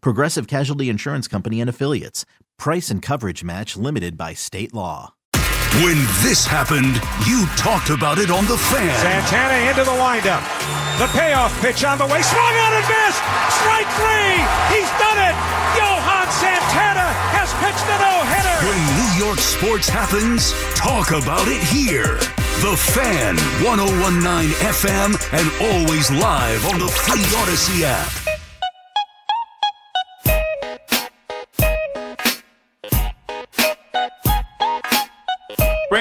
[0.00, 2.24] Progressive Casualty Insurance Company and Affiliates.
[2.58, 5.14] Price and coverage match limited by state law.
[5.84, 6.96] When this happened,
[7.28, 8.96] you talked about it on the fan.
[8.96, 10.40] Santana into the windup.
[10.96, 12.22] The payoff pitch on the way.
[12.24, 13.20] Swung on and missed.
[13.60, 14.40] Strike three.
[14.72, 15.36] He's done it.
[15.76, 18.56] Johan Santana has pitched a no-hitter.
[18.64, 22.16] When New York sports happens, talk about it here.
[22.64, 28.35] The Fan, 1019 FM, and always live on the free Audacy app.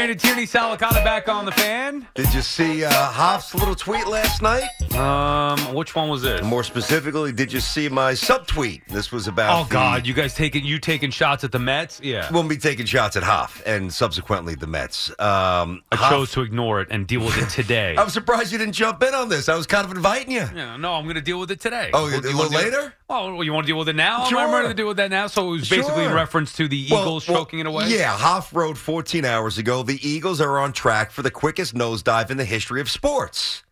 [0.05, 2.05] Brandon Tierney, Sal Licata back on the fan.
[2.13, 4.69] Did you see uh, Hoff's little tweet last night?
[4.93, 6.43] Um, which one was this?
[6.43, 8.85] More specifically, did you see my subtweet?
[8.87, 9.59] This was about.
[9.59, 11.99] Oh the- God, you guys taking you taking shots at the Mets?
[12.03, 15.09] Yeah, We'll be taking shots at Hoff and subsequently the Mets.
[15.19, 17.95] Um, I Hoff- chose to ignore it and deal with it today.
[17.97, 19.49] I'm surprised you didn't jump in on this.
[19.49, 20.47] I was kind of inviting you.
[20.55, 21.89] yeah, no, I'm going to deal with it today.
[21.95, 22.93] Oh, Well, a you little wanna deal- later?
[23.07, 24.25] Oh, well, you want to deal with it now?
[24.25, 24.39] Sure.
[24.39, 25.27] I'm ready to deal with that now.
[25.27, 27.87] So it was basically in reference to the Eagles well, choking it away.
[27.89, 29.83] Yeah, Hoff wrote 14 hours ago.
[29.83, 33.63] The Eagles are on track for the quickest nosedive in the history of sports.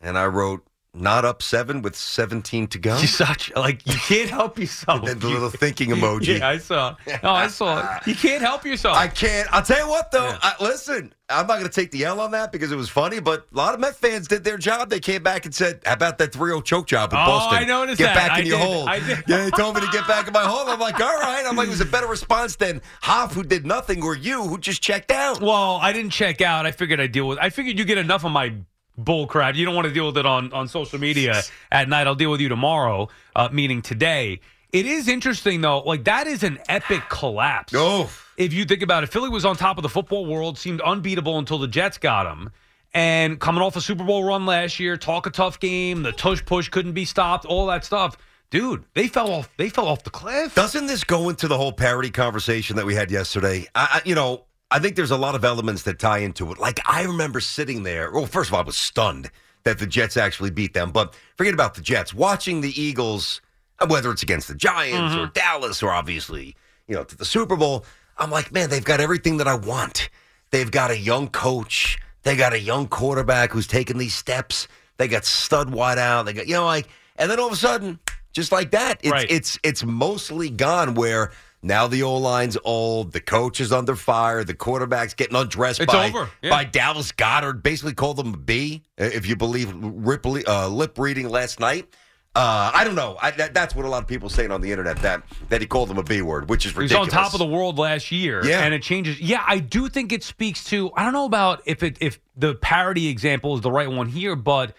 [0.00, 2.98] And I wrote, not up seven with 17 to go.
[2.98, 5.00] You such like you can't help yourself.
[5.00, 6.26] And then the You- little thinking emoji.
[6.38, 6.96] Yeah, I saw.
[7.22, 7.96] No, I saw.
[7.98, 8.06] it.
[8.06, 8.96] You can't help yourself.
[8.96, 9.46] I can't.
[9.52, 10.26] I'll tell you what, though.
[10.26, 10.38] Yeah.
[10.42, 13.20] I, listen, I'm not going to take the L on that because it was funny,
[13.20, 14.90] but a lot of Met fans did their job.
[14.90, 17.58] They came back and said, How about that 3 0 choke job in Oh, Boston?
[17.58, 18.28] I noticed Get that.
[18.28, 18.66] back I in your did.
[18.66, 18.86] hole.
[19.28, 20.68] Yeah, they told me to get back in my hole.
[20.68, 21.44] I'm like, All right.
[21.46, 24.58] I'm like, it was a better response than Hoff, who did nothing, or you, who
[24.58, 25.40] just checked out.
[25.40, 26.64] Well, I didn't check out.
[26.66, 27.38] I figured I'd deal with.
[27.40, 28.54] I figured you get enough of my
[28.98, 29.54] bull crap.
[29.54, 32.06] You don't want to deal with it on on social media at night.
[32.06, 34.40] I'll deal with you tomorrow, uh, meaning today.
[34.72, 35.80] It is interesting though.
[35.80, 37.72] Like that is an epic collapse.
[37.76, 38.10] Oh.
[38.36, 41.38] If you think about it, Philly was on top of the football world, seemed unbeatable
[41.38, 42.50] until the Jets got him.
[42.92, 46.44] And coming off a Super Bowl run last year, talk a tough game, the tush
[46.44, 48.16] push couldn't be stopped, all that stuff.
[48.50, 49.50] Dude, they fell off.
[49.56, 50.54] They fell off the cliff.
[50.54, 53.66] Doesn't this go into the whole parity conversation that we had yesterday?
[53.74, 56.58] I, I, you know, I think there's a lot of elements that tie into it.
[56.58, 58.10] Like I remember sitting there.
[58.10, 59.30] Well, first of all, I was stunned
[59.64, 60.90] that the Jets actually beat them.
[60.90, 62.12] But forget about the Jets.
[62.14, 63.40] Watching the Eagles,
[63.86, 65.32] whether it's against the Giants or mm-hmm.
[65.32, 66.56] Dallas or obviously
[66.88, 67.84] you know to the Super Bowl,
[68.18, 70.08] I'm like, man, they've got everything that I want.
[70.50, 71.98] They've got a young coach.
[72.22, 74.66] They got a young quarterback who's taking these steps.
[74.96, 76.24] They got stud wide out.
[76.24, 78.00] They got you know like, and then all of a sudden,
[78.32, 79.30] just like that, it's Right.
[79.30, 80.94] it's it's mostly gone.
[80.94, 81.30] Where
[81.66, 85.92] now the O line's old, the coach is under fire, the quarterback's getting undressed It's
[85.92, 86.50] by over, yeah.
[86.50, 87.62] by Dallas Goedert.
[87.62, 91.88] Basically called them a B, if you believe Ripley, uh, lip reading last night.
[92.34, 93.16] Uh, I don't know.
[93.20, 95.66] I, that, that's what a lot of people saying on the internet that that he
[95.66, 97.08] called them a B word, which is ridiculous.
[97.08, 98.60] on top of the world last year, Yeah.
[98.60, 99.18] and it changes.
[99.20, 100.90] Yeah, I do think it speaks to.
[100.94, 104.36] I don't know about if it if the parity example is the right one here,
[104.36, 104.74] but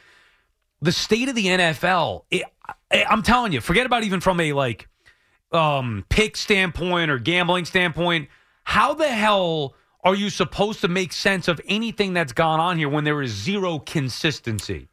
[0.83, 2.25] the state of the NFL.
[2.29, 2.43] It,
[2.91, 4.87] I, I'm telling you, forget about even from a like
[5.51, 8.29] um pick standpoint or gambling standpoint.
[8.63, 12.89] How the hell are you supposed to make sense of anything that's gone on here
[12.89, 14.89] when there is zero consistency?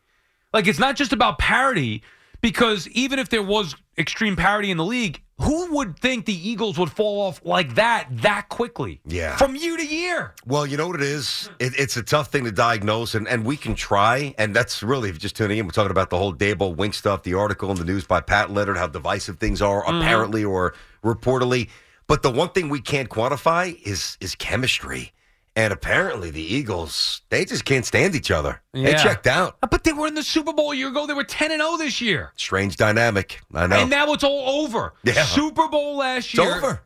[0.53, 2.03] Like it's not just about parity
[2.41, 6.79] because even if there was extreme parity in the league, who would think the Eagles
[6.79, 9.01] would fall off like that that quickly?
[9.07, 9.37] Yeah.
[9.37, 10.35] From year to year.
[10.47, 11.51] Well, you know what it is?
[11.59, 14.35] It, it's a tough thing to diagnose, and, and we can try.
[14.39, 16.95] And that's really, if you're just tuning in, we're talking about the whole Daboll Wink
[16.95, 20.01] stuff, the article in the news by Pat Leonard, how divisive things are, Mm-hmm.
[20.03, 21.69] apparently or reportedly.
[22.07, 25.14] But the one thing we can't quantify is is chemistry.
[25.57, 28.61] And apparently, the Eagles, they just can't stand each other.
[28.73, 29.57] They checked out.
[29.61, 31.07] But they were in the Super Bowl a year ago.
[31.07, 32.33] They were 10 and 0 this year.
[32.37, 33.41] Strange dynamic.
[33.55, 33.77] I know.
[33.77, 34.95] And now it's all over.
[35.05, 35.25] Yeah.
[35.25, 36.57] Super Bowl last it's year.
[36.57, 36.67] over.
[36.67, 36.85] Mm-hmm.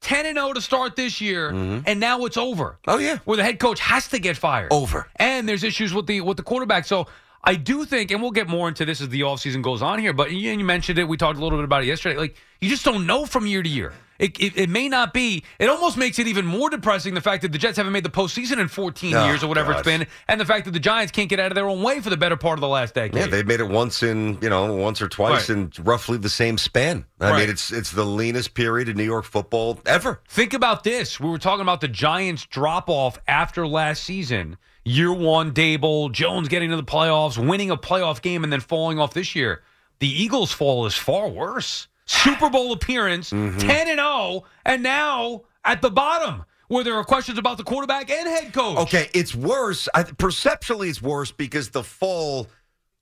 [0.00, 2.78] 10 and 0 to start this year, and now it's over.
[2.86, 3.18] Oh, yeah.
[3.24, 4.72] Where the head coach has to get fired.
[4.72, 5.08] Over.
[5.16, 6.84] And there's issues with the with the quarterback.
[6.86, 7.08] So
[7.42, 10.12] I do think, and we'll get more into this as the offseason goes on here,
[10.12, 11.04] but you, you mentioned it.
[11.04, 12.16] We talked a little bit about it yesterday.
[12.16, 13.92] Like, you just don't know from year to year.
[14.18, 15.44] It, it, it may not be.
[15.60, 18.10] It almost makes it even more depressing the fact that the Jets haven't made the
[18.10, 19.78] postseason in 14 Oh, years or whatever God.
[19.78, 22.00] it's been, and the fact that the Giants can't get out of their own way
[22.00, 23.14] for the better part of the last decade.
[23.16, 25.56] Yeah, they've made it once in you know once or twice Right.
[25.58, 27.04] in roughly the same span.
[27.20, 27.40] I Right.
[27.40, 30.20] mean, it's it's the leanest period in New York football ever.
[30.28, 31.20] Think about this.
[31.20, 34.56] We were talking about the Giants drop off after last season.
[34.84, 38.98] Year one, Daboll, Jones getting to the playoffs, winning a playoff game, and then falling
[38.98, 39.62] off this year.
[40.00, 41.88] The Eagles' fall is far worse.
[42.08, 43.58] Super Bowl appearance, Mm-hmm.
[43.58, 48.10] 10 and 0, and now at the bottom where there are questions about the quarterback
[48.10, 48.78] and head coach.
[48.78, 49.88] Okay, it's worse.
[49.94, 52.48] I, perceptually, it's worse because the fall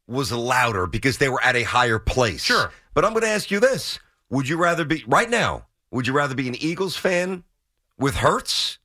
[0.07, 2.45] was louder because they were at a higher place.
[2.45, 2.71] Sure.
[2.95, 3.99] But I'm going to ask you this:
[4.31, 5.67] Would you rather be right now?
[5.91, 7.45] Would you rather be an Eagles fan
[7.99, 8.79] with Hurts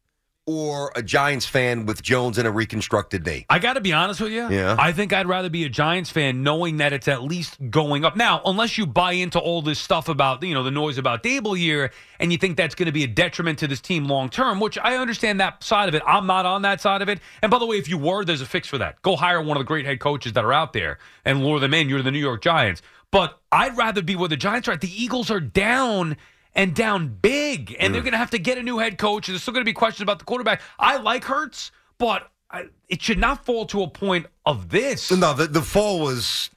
[0.48, 3.46] or a Giants fan with Jones and a reconstructed knee?
[3.50, 4.50] I got to be honest with you.
[4.50, 4.76] Yeah.
[4.80, 8.16] I think I'd rather be a Giants fan knowing that it's at least going up.
[8.16, 11.58] Now, unless you buy into all this stuff about, you know, the noise about Daboll
[11.58, 14.60] here and you think that's going to be a detriment to this team long term,
[14.60, 16.02] which I understand that side of it.
[16.06, 17.20] I'm not on that side of it.
[17.42, 19.02] And by the way, if you were, there's a fix for that.
[19.02, 21.74] Go hire one of the great head coaches that are out there and lure them
[21.74, 21.88] in.
[21.88, 22.82] You're the New York Giants.
[23.12, 24.82] But I'd rather be where the Giants are at.
[24.82, 26.16] The Eagles are down
[26.56, 27.94] and down big, and Mm.
[27.94, 29.28] they're going to have to get a new head coach.
[29.28, 30.62] And there's still going to be questions about the quarterback.
[30.80, 35.12] I like Hurts, but I, it should not fall to a point of this.
[35.12, 36.50] No, the the fall was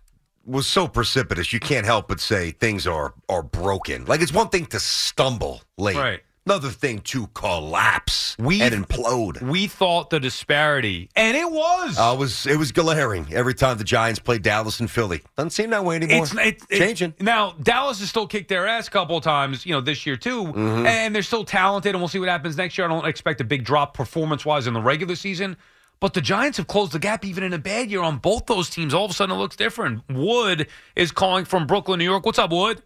[0.44, 1.52] was so precipitous.
[1.52, 4.04] You can't help but say things are are broken.
[4.06, 6.20] Like it's one thing to stumble late, Right.
[6.46, 9.40] Another thing to collapse We- and implode.
[9.40, 11.98] We thought the disparity, and it was.
[11.98, 15.22] Uh, it was it was glaring every time the Giants played Dallas and Philly.
[15.38, 16.26] Doesn't seem that way anymore.
[16.34, 17.14] it's, changing.
[17.18, 17.52] now.
[17.62, 20.44] Dallas has still kicked their ass a couple of times, you know, this year too,
[20.44, 20.86] Mm-hmm.
[20.86, 21.94] and they're still talented.
[21.94, 22.86] And we'll see what happens next year.
[22.86, 25.56] I don't expect a big drop performance wise in the regular season,
[25.98, 28.68] but the Giants have closed the gap even in a bad year on both those
[28.68, 28.92] teams.
[28.92, 30.02] All of a sudden, it looks different.
[30.10, 32.26] Wood is calling from Brooklyn, New York.
[32.26, 32.82] What's up, Wood?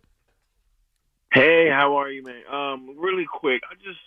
[1.33, 2.43] Hey, how are you, man?
[2.51, 4.01] Um, really quick, I just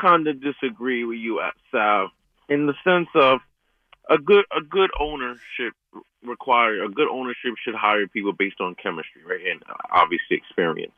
[0.00, 1.40] kind of disagree with you,
[1.70, 2.10] Sal,
[2.48, 3.40] in the sense of
[4.08, 5.74] a good a good ownership
[6.24, 10.92] require a good ownership should hire people based on chemistry, right, and uh, obviously experience.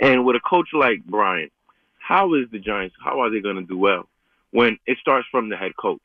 [0.00, 1.50] And with a coach like Brian,
[1.98, 2.96] how is the Giants?
[3.02, 4.08] How are they going to do well
[4.50, 6.00] when it starts from the head coach?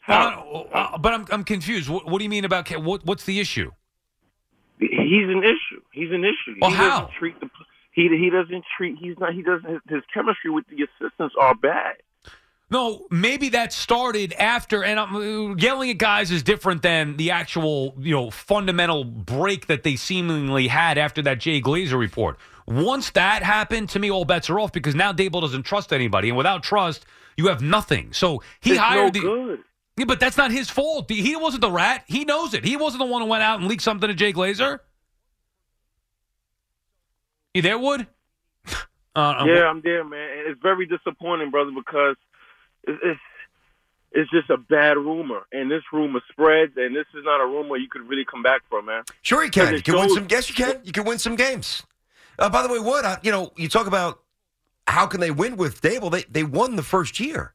[0.00, 0.66] How?
[0.72, 1.88] Uh, uh, but I'm I'm confused.
[1.88, 3.04] What, what do you mean about what?
[3.04, 3.70] What's the issue?
[4.78, 5.82] he's an issue.
[5.92, 6.56] He's an issue.
[6.60, 7.00] Well, he how?
[7.00, 7.48] doesn't treat the
[7.98, 8.96] he he doesn't treat.
[9.00, 9.32] He's not.
[9.32, 9.68] He doesn't.
[9.68, 11.96] His, his chemistry with the assistants are bad.
[12.70, 17.94] No, maybe that started after, and I'm, yelling at guys is different than the actual,
[17.98, 22.36] you know, fundamental break that they seemingly had after that Jay Glazer report.
[22.66, 26.28] Once that happened, to me, all bets are off because now Daboll doesn't trust anybody,
[26.28, 27.06] and without trust,
[27.38, 28.12] you have nothing.
[28.12, 29.26] So he It's hired no the.
[29.26, 29.60] good.
[29.96, 31.10] Yeah, but that's not his fault.
[31.10, 32.04] He wasn't the rat.
[32.06, 32.64] He knows it.
[32.64, 34.80] He wasn't the one who went out and leaked something to Jay Glazer.
[37.54, 38.06] You there, Wood?
[39.16, 40.20] Uh, Yeah, I'm there, man.
[40.38, 42.14] And it's very disappointing, brother, because
[42.84, 43.20] it's, it's
[44.12, 47.76] it's just a bad rumor, and this rumor spreads, and this is not a rumor
[47.76, 49.02] you could really come back from, man.
[49.22, 49.72] Sure, you can.
[49.72, 50.26] You it can win some.
[50.30, 50.80] Yes, you can.
[50.84, 51.82] You can win some games.
[52.38, 54.20] Uh, by the way, what I, you know, you talk about
[54.86, 56.12] how can they win with Daboll?
[56.12, 57.54] They they won the first year,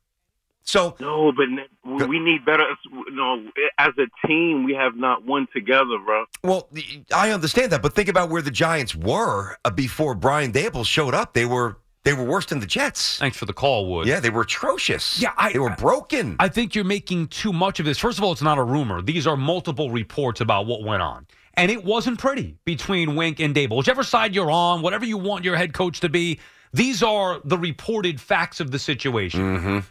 [0.63, 1.48] so No, but
[1.83, 2.65] we- we need better.
[3.12, 3.44] No,
[3.77, 6.25] as a team, we have not won together, bro.
[6.44, 6.69] well,
[7.13, 7.81] I understand that.
[7.81, 11.33] But think about where the Giants were uh, before Brian Daboll showed up.
[11.33, 13.18] They were they were worse than the Jets.
[13.18, 14.07] Thanks for the call, Wood.
[14.07, 15.20] Yeah, they were atrocious.
[15.22, 16.36] Yeah, I- they were broken.
[16.39, 17.98] I think you're making too much of this.
[17.98, 19.01] First of all, it's not a rumor.
[19.01, 21.25] These are multiple reports about what went on.
[21.55, 23.77] And it wasn't pretty between Wink and Daboll.
[23.77, 26.39] Whichever side you're on, whatever you want your head coach to be,
[26.74, 29.84] these are the reported facts of the situation.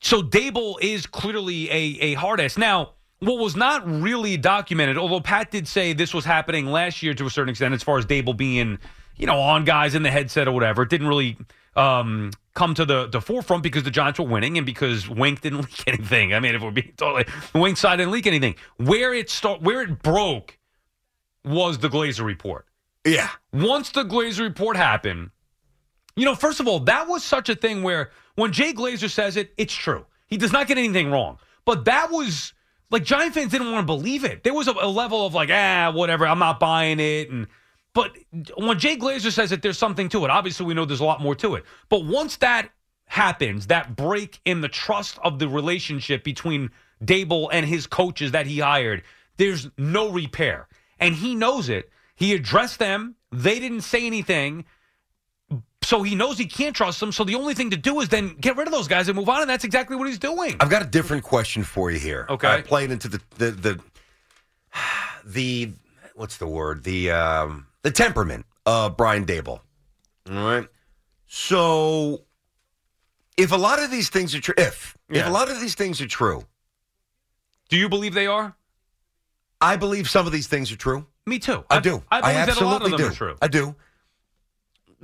[0.00, 2.56] So Daboll is clearly a, a hard ass.
[2.56, 7.14] Now, what was not really documented, although Pat did say this was happening last year
[7.14, 8.78] to a certain extent, as far as Daboll being,
[9.16, 11.36] you know, on guys in the headset or whatever, it didn't really
[11.74, 15.58] um, come to the, the forefront because the Giants were winning and because Wink didn't
[15.62, 16.32] leak anything.
[16.32, 17.24] I mean, if we're being totally,
[17.54, 18.54] Wink side didn't leak anything.
[18.76, 20.58] Where it start, where it broke
[21.44, 22.68] was the Glazer report
[23.08, 25.30] yeah, once the Glazer report happened,
[26.18, 29.36] you know, first of all, that was such a thing where when Jay Glazer says
[29.36, 30.04] it, it's true.
[30.26, 31.38] He does not get anything wrong.
[31.64, 32.52] But that was
[32.90, 34.42] like Giant fans didn't want to believe it.
[34.42, 37.30] There was a, a level of like, ah, whatever, I'm not buying it.
[37.30, 37.46] And
[37.94, 38.16] but
[38.56, 40.30] when Jay Glazer says it, there's something to it.
[40.30, 41.64] Obviously, we know there's a lot more to it.
[41.88, 42.70] But once that
[43.06, 46.70] happens, that break in the trust of the relationship between
[47.04, 49.02] Daboll and his coaches that he hired,
[49.36, 50.68] there's no repair.
[50.98, 51.90] And he knows it.
[52.16, 53.14] He addressed them.
[53.30, 54.64] They didn't say anything.
[55.82, 57.12] So he knows he can't trust them.
[57.12, 59.28] So the only thing to do is then get rid of those guys and move
[59.28, 59.40] on.
[59.40, 60.56] And that's exactly what he's doing.
[60.60, 62.26] I've got a different question for you here.
[62.28, 62.46] Okay.
[62.48, 63.80] uh, playing into the the the
[65.24, 65.72] the
[66.14, 69.60] what's the word the um, the temperament of Brian Daboll.
[70.30, 70.66] All right.
[71.26, 72.22] So,
[73.36, 76.00] if a lot of these things are true, if if a lot of these things
[76.00, 76.44] are true,
[77.68, 78.56] Do you believe they are?
[79.60, 81.06] I believe some of these things are true.
[81.26, 81.64] Me too.
[81.68, 82.02] I, do.
[82.10, 83.06] I believe that a absolutely lot of them do.
[83.06, 83.36] are true.
[83.42, 83.74] I do.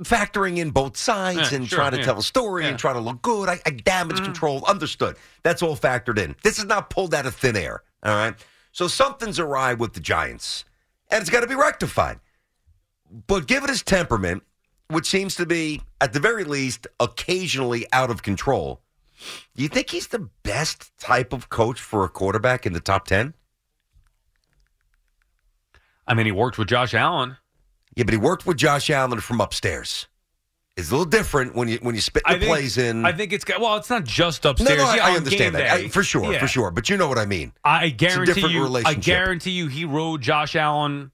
[0.03, 2.03] Factoring in both sides Yeah, and sure, trying to yeah.
[2.05, 2.67] tell a story Yeah.
[2.67, 2.71] Mm.
[2.71, 4.63] and trying to look good, I, I damage control.
[4.65, 5.15] Understood.
[5.43, 6.35] That's all factored in.
[6.43, 7.81] This is not pulled out of thin air.
[8.03, 8.35] All right.
[8.73, 10.65] So something's awry with the Giants,
[11.09, 12.19] and it's got to be rectified.
[13.27, 14.43] But given his temperament,
[14.89, 18.81] which seems to be, at the very least, occasionally out of control,
[19.55, 23.07] do you think he's the best type of coach for a quarterback in the top
[23.07, 23.33] 10?
[26.07, 27.37] I mean, he worked with Josh Allen.
[27.95, 30.07] Yeah, but he worked with Josh Allen from upstairs.
[30.77, 33.05] It's a little different when you when you spit the think, plays in.
[33.05, 34.77] I think it's well, it's not just upstairs.
[34.77, 35.71] no, I, Yeah, I understand that.
[35.71, 36.39] I- for sure, Yeah.
[36.39, 36.69] for sure.
[36.69, 37.53] But you know what I mean.
[37.63, 38.81] I guarantee different you.
[38.85, 41.11] I guarantee you, he rode Josh Allen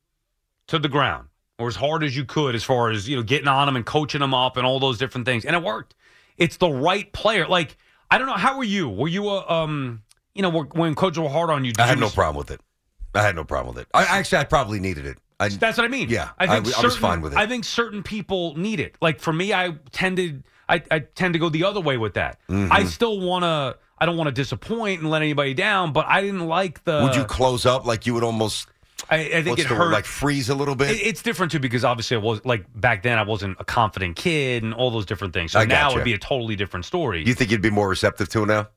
[0.67, 1.27] to the ground,
[1.59, 3.85] or as hard as you could, as far as you know, getting on him and
[3.85, 5.93] coaching him up and all those different things, and it worked.
[6.37, 7.45] It's the right player.
[7.47, 7.77] Like
[8.09, 8.89] I don't know, how were you?
[8.89, 10.01] Were you a um,
[10.33, 11.73] you know, when coaches were hard on you?
[11.77, 12.61] I had you no problem with it.
[13.13, 13.89] I had no problem with it.
[13.93, 15.19] I actually, I probably needed it.
[15.41, 16.09] I, That's what I mean.
[16.09, 17.37] Yeah, I I think w- I was certain- fine with it.
[17.39, 18.95] I think certain people need it.
[19.01, 22.39] Like for me, I tended, I, I tend to go the other way with that.
[22.49, 22.71] Mm-hmm.
[22.71, 23.77] I still want to.
[23.97, 27.01] I don't want to disappoint and let anybody down, but I didn't like the.
[27.03, 28.67] would you close up like you would almost?
[29.09, 29.79] I, I think it hurt.
[29.79, 29.91] word?
[29.91, 30.91] Like freeze a little bit.
[30.91, 34.15] It- it's different too because obviously I was like back then I wasn't a confident
[34.15, 35.51] kid and all those different things.
[35.53, 35.95] So now gotcha.
[35.97, 37.23] it'd be a totally different story.
[37.25, 38.69] you think you'd be more receptive to it now?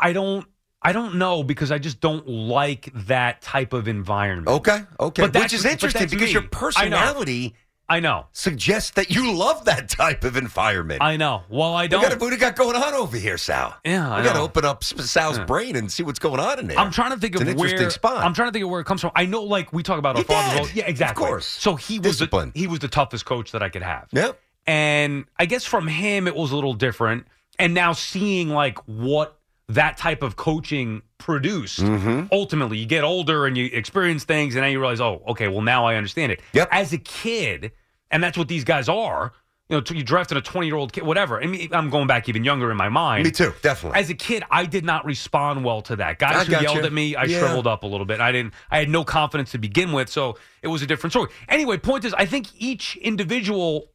[0.00, 0.46] I don't.
[0.84, 4.48] I don't know because I just don't like that type of environment.
[4.48, 5.22] Okay, okay.
[5.28, 6.32] But Which is interesting because me.
[6.32, 6.48] your I know.
[6.50, 7.54] personality
[7.88, 8.26] I know.
[8.32, 11.02] suggests that you love that type of environment.
[11.02, 11.42] I know.
[11.50, 12.00] Well, I don't.
[12.02, 13.76] got, what do you got going on over here, Sal?
[13.84, 15.44] Yeah, I we got to open up Sal's Yeah.
[15.44, 16.78] brain and see what's going on in there.
[16.78, 18.24] I'm trying to think It's of an where interesting spot.
[18.24, 19.10] I'm trying to think of where it comes from.
[19.14, 20.70] I know, like we talk about our dad.
[20.74, 21.22] Yeah, exactly.
[21.24, 21.46] Of course.
[21.46, 24.08] So he was the, he was the toughest coach that I could have.
[24.12, 24.40] Yep.
[24.66, 27.26] And I guess from him it was a little different.
[27.58, 32.26] And now seeing like what that type of coaching produced, Mm-hmm.
[32.32, 35.62] ultimately you get older and you experience things, and now you realize, oh, okay, well
[35.62, 36.40] now I understand it.
[36.52, 36.68] Yep.
[36.72, 37.72] As a kid,
[38.10, 39.32] and that's what these guys are.
[39.68, 41.40] You know, you drafted a 20 year old kid, whatever.
[41.42, 43.24] I mean, I'm going back even younger in my mind.
[43.24, 43.98] Me too, definitely.
[43.98, 46.08] As a kid, I did not respond well to that.
[46.08, 46.82] I Guys who yelled you.
[46.84, 47.38] at me, I Yeah.
[47.38, 48.20] shriveled up a little bit.
[48.20, 48.52] I didn't.
[48.70, 51.30] I had no confidence to begin with, so it was a different story.
[51.48, 53.86] Anyway, point is, I think each individual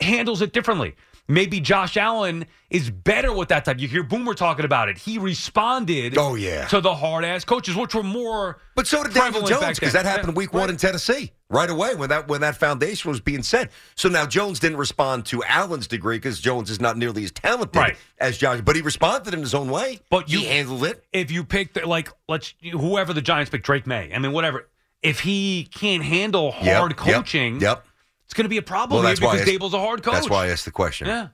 [0.00, 0.94] handles it differently.
[1.30, 3.78] Maybe Josh Allen is better with that type.
[3.78, 4.96] You hear Boomer talking about it.
[4.96, 6.16] He responded.
[6.16, 6.66] Oh, yeah.
[6.68, 8.58] to the hard ass coaches, which were more.
[8.74, 10.70] But so did Daniel Jones because that happened week one right.
[10.70, 13.70] in Tennessee right away when that when that foundation was being set.
[13.94, 17.76] So now Jones didn't respond to Allen's degree because Jones is not nearly as talented
[17.76, 17.96] Right.
[18.18, 20.00] as Josh, but he responded in his own way.
[20.10, 21.04] But he you- handled it.
[21.12, 24.10] if you pick the, like let's whoever the Giants pick Drake Maye.
[24.14, 24.66] I mean whatever.
[25.02, 27.84] If he can't handle hard yep, coaching, Yep.
[28.28, 30.12] It's going to be a problem Well, that's because Daboll's a hard coach.
[30.12, 31.06] That's why I asked the question.
[31.08, 31.28] Yeah,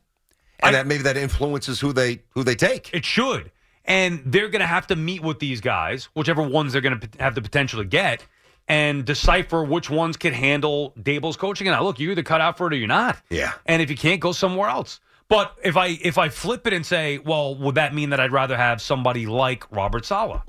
[0.61, 2.91] And I- that maybe that influences who they who they take.
[2.95, 3.51] it should.
[3.85, 7.09] And they're going to have to meet with these guys, whichever ones they're going to
[7.21, 8.25] have the potential to get,
[8.69, 11.67] and decipher which ones can handle Daboll's coaching.
[11.67, 13.19] And I look, you're either cut out for it or you're not.
[13.29, 13.53] Yeah.
[13.67, 15.01] And if you can't, go somewhere else.
[15.29, 18.31] But if I if I flip it and say, well, would that mean that I'd
[18.33, 20.41] rather have somebody like Robert Saleh?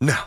[0.00, 0.18] No.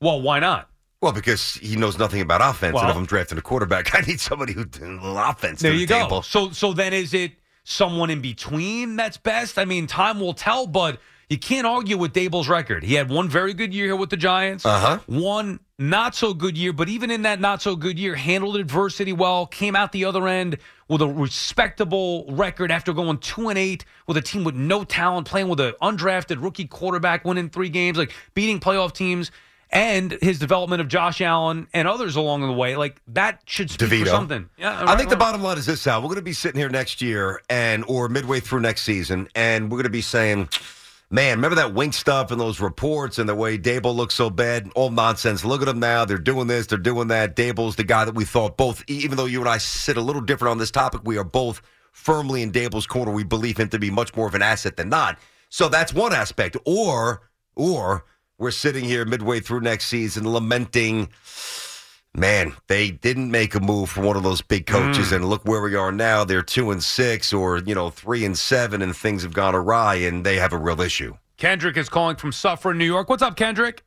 [0.00, 0.69] Well, why not?
[1.00, 4.20] Well, because he knows nothing about offense, and if I'm drafting a quarterback, I need
[4.20, 5.60] somebody who a little offense.
[5.60, 6.20] There to the you go.
[6.20, 7.32] So so then is it
[7.64, 9.58] someone in between that's best?
[9.58, 12.82] I mean, time will tell, but you can't argue with Daboll's record.
[12.82, 14.98] He had one very good year here with the Giants, Uh-huh.
[15.06, 19.12] one not so good year, but even in that not so good year, handled adversity
[19.12, 23.84] well, came out the other end with a respectable record after going two and eight
[24.06, 27.96] with a team with no talent, playing with an undrafted rookie quarterback, winning three games,
[27.96, 29.30] like beating playoff teams.
[29.72, 33.88] And his development of Josh Allen and others along the way, like that should speak
[33.88, 34.00] DeVito.
[34.00, 34.50] for something.
[34.58, 36.00] Yeah, I think the bottom line is this, Sal.
[36.00, 39.70] We're going to be sitting here next year and or midway through next season, and
[39.70, 40.48] we're going to be saying,
[41.08, 44.68] "Man, remember that Wink stuff and those reports and the way Daboll looks so bad?
[44.74, 45.44] All nonsense.
[45.44, 46.04] Look at them now.
[46.04, 46.66] They're doing this.
[46.66, 47.36] They're doing that.
[47.36, 48.82] Daboll's the guy that we thought both.
[48.88, 51.62] Even though you and I sit a little different on this topic, we are both
[51.92, 53.12] firmly in Daboll's corner.
[53.12, 55.16] We believe him to be much more of an asset than not.
[55.48, 56.56] So that's one aspect.
[56.64, 57.22] Or
[57.54, 58.04] or
[58.40, 61.08] we're sitting here midway through next season lamenting."
[62.12, 65.62] Man, they didn't make a move for one of those big coaches, and look where
[65.62, 66.24] we are now.
[66.24, 69.94] They're two and six, or you know, three and seven, and things have gone awry,
[69.94, 71.16] and they have a real issue.
[71.36, 73.08] Kendrick is calling from Suffern, New York.
[73.08, 73.84] What's up, Kendrick?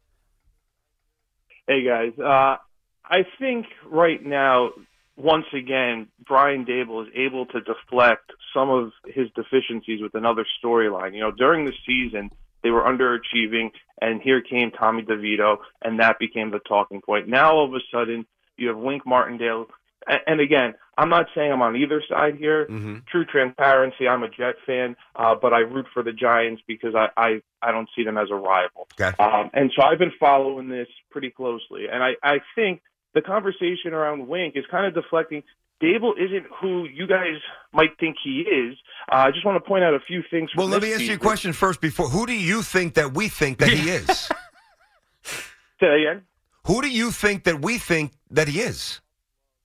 [1.67, 2.57] Hey guys, uh,
[3.05, 4.71] I think right now,
[5.17, 11.13] once again, Brian Daboll is able to deflect some of his deficiencies with another storyline.
[11.13, 12.31] You know, during the season,
[12.63, 17.27] they were underachieving, and here came Tommy DeVito, and that became the talking point.
[17.27, 18.25] Now, all of a sudden,
[18.57, 19.67] you have Wink Martindale.
[20.27, 22.65] And again, I'm not saying I'm on either side here.
[22.65, 22.97] Mm-hmm.
[23.09, 24.07] True transparency.
[24.07, 27.71] I'm a Jet fan, uh, but I root for the Giants because I, I, I
[27.71, 28.87] don't see them as a rival.
[28.99, 29.15] Okay.
[29.17, 31.85] Um, and so I've been following this pretty closely.
[31.91, 32.81] And I, I think
[33.13, 35.43] the conversation around Wink is kind of deflecting.
[35.81, 37.35] Daboll isn't who you guys
[37.73, 38.77] might think he is.
[39.11, 40.49] Uh, I just want to point out a few things.
[40.55, 41.81] Well, let me ask you a question first.
[41.81, 44.07] Before, who do you think that we think that he is?
[45.23, 46.21] Say that again.
[46.65, 49.01] who do you think that we think that he is?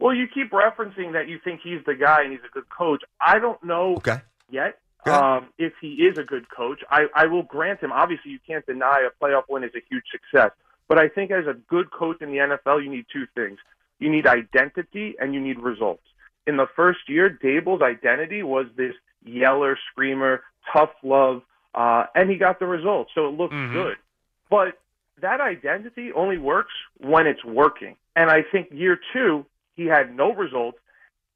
[0.00, 3.02] Well, you keep referencing that you think he's the guy and he's a good coach.
[3.20, 4.18] I don't know Okay.
[4.50, 6.80] yet um, if he is a good coach.
[6.90, 7.92] I, I will grant him.
[7.92, 10.50] Obviously, you can't deny a playoff win is a huge success.
[10.88, 13.58] But I think as a good coach in the NFL, you need two things:
[13.98, 16.02] you need identity and you need results.
[16.46, 21.42] In the first year, Daboll's identity was this yeller, screamer, tough love,
[21.74, 23.72] uh, and he got the results, so it looked Mhm.
[23.72, 23.96] good.
[24.50, 24.78] But
[25.20, 27.96] that identity only works when it's working.
[28.16, 30.78] And I think year two, he had no results.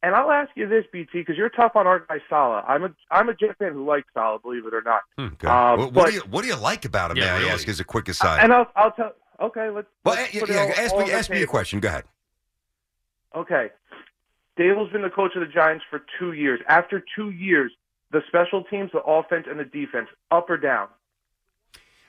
[0.05, 2.65] And I'll ask you this, BT, because you're tough on our guy Saleh.
[2.67, 5.03] I'm a I'm a Jet fan who likes Saleh, believe it or not.
[5.17, 5.47] Okay.
[5.47, 7.19] Uh, what, what but- do you What do you like about him?
[7.19, 7.51] Yeah, may really.
[7.51, 8.43] I ask as a quick aside?
[8.43, 9.13] And I'll I'll tell.
[9.41, 9.87] Okay, let's.
[10.05, 11.79] well, let's put yeah, all- ask all me ask me a question.
[11.79, 12.05] Go ahead.
[13.35, 13.71] Okay.
[14.59, 16.61] Daboll's been the coach of the Giants for two years.
[16.69, 17.73] After two years,
[18.11, 20.89] the special teams, the offense, and the defense, up or down?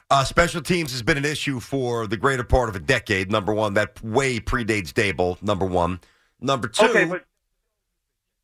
[0.09, 3.31] Uh, special teams has been an issue for the greater part of a decade.
[3.31, 5.41] Number one, that way predates Daboll.
[5.41, 6.01] Number one.
[6.41, 6.85] Number two.
[6.85, 7.25] Okay, but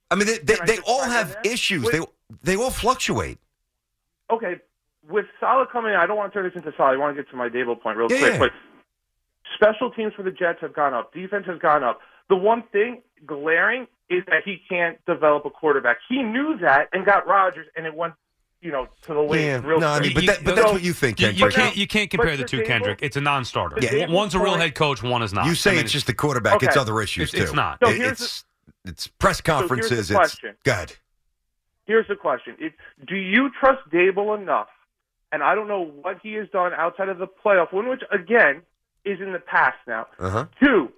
[0.09, 1.83] I mean, they, they, they all have issues.
[1.83, 1.99] With- they
[2.43, 3.37] they all fluctuate.
[4.31, 4.55] okay,
[5.07, 6.93] with Saleh coming in, I don't want to turn this into Saleh.
[6.93, 8.33] I want to get to my Daboll point real Yeah, quick.
[8.33, 8.39] yeah.
[8.39, 8.51] But
[9.55, 11.13] special teams for the Jets have gone up.
[11.13, 11.99] Defense has gone up.
[12.29, 15.97] The one thing glaring is that he can't develop a quarterback.
[16.07, 18.13] He knew that and got Rodgers, and it went,
[18.61, 20.73] you know, to the way Yeah, real no, I mean, but, that, but that's so-
[20.73, 22.99] what you think, You, you can't you can't compare the two, Kendrick.
[23.01, 23.79] It's a non-starter.
[23.79, 25.45] the One- One's a real head coach, one is not.
[25.45, 26.61] You say I mean, it's just the quarterback.
[26.63, 27.55] It's other issues It's- it's too.
[27.55, 27.79] not.
[27.83, 28.45] So It- here's it's
[28.85, 29.89] it's press conferences.
[29.91, 30.55] here's the it's question.
[30.63, 30.95] good.
[31.85, 32.73] Here's the question: it,
[33.07, 34.67] Do you trust Daboll enough?
[35.31, 38.61] And I don't know what he has done outside of the playoff win, which again
[39.05, 40.07] is in the past now.
[40.19, 40.45] Uh huh.
[40.63, 40.91] Two,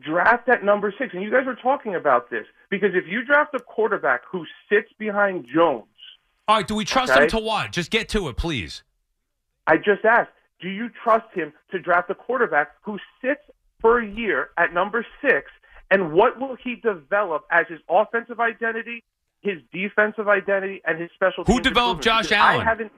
[0.00, 1.14] draft at number six.
[1.14, 4.88] And you guys were talking about this because if you draft a quarterback who sits
[4.98, 5.86] behind Jones,
[6.48, 7.22] All right, do we trust Okay.
[7.22, 7.72] him to what?
[7.72, 8.82] Just get to it, please.
[9.66, 13.40] I just asked, do you trust him to draft a quarterback who sits
[13.80, 15.50] for a year at number six?
[15.90, 19.04] And what will he develop as his offensive identity,
[19.40, 22.02] his defensive identity, and his special Who developed?
[22.02, 22.66] Josh Because I Allen?
[22.66, 22.92] haven't.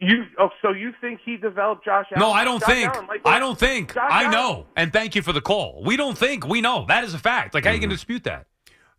[0.00, 2.20] You oh, so you think he developed Josh Allen?
[2.28, 2.94] No, I don't Josh think.
[2.94, 3.94] Allen, like, I don't think.
[3.94, 4.66] Josh I Allen- know.
[4.76, 5.82] And thank you for the call.
[5.84, 6.46] We don't think.
[6.46, 6.84] We know.
[6.88, 7.54] That is a fact.
[7.54, 7.82] Like, how you Mm-hmm.
[7.82, 8.46] can dispute that?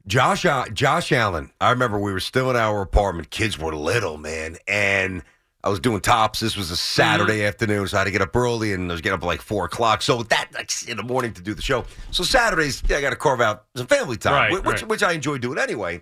[0.07, 1.51] Josh Al- Josh Allen.
[1.59, 3.29] I remember we were still in our apartment.
[3.29, 5.21] Kids were little, man, and
[5.63, 6.39] I was doing tops.
[6.39, 7.47] This was a Saturday Mm-hmm.
[7.47, 9.41] afternoon, so I had to get up early, and I was getting up at like
[9.41, 10.01] four o'clock.
[10.01, 11.85] So that like in the morning to do the show.
[12.11, 14.87] So Saturdays, yeah, I got to carve out some family time, Right, which right.
[14.87, 16.01] which I enjoy doing anyway.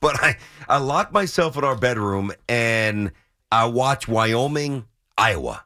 [0.00, 0.36] But I
[0.68, 3.12] I locked myself in our bedroom and
[3.52, 4.86] I watch Wyoming,
[5.16, 5.64] Iowa.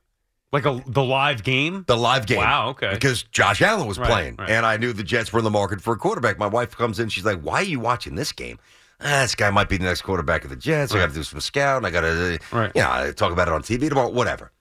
[0.52, 1.84] Like a the live game?
[1.86, 2.38] the live game.
[2.38, 2.90] Wow, okay.
[2.92, 4.48] Because Josh Allen was Right, playing, right.
[4.50, 6.38] and I knew the Jets were in the market for a quarterback.
[6.38, 8.58] My wife comes in, she's like, "Why are you watching this game?
[9.00, 10.94] Ah, this guy might be the next quarterback of the Jets.
[10.94, 11.84] I got to do some scouting.
[11.84, 12.72] I got to, Right.
[12.74, 14.08] you know, talk about it on TV tomorrow.
[14.10, 14.52] Whatever."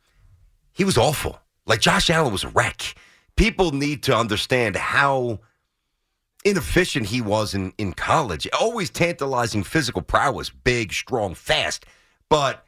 [0.73, 1.39] He was awful.
[1.65, 2.95] Like Josh Allen was a wreck.
[3.38, 5.39] People need to understand how
[6.43, 8.47] inefficient he was in, in college.
[8.59, 11.85] Always tantalizing physical prowess, big, strong, fast,
[12.29, 12.64] but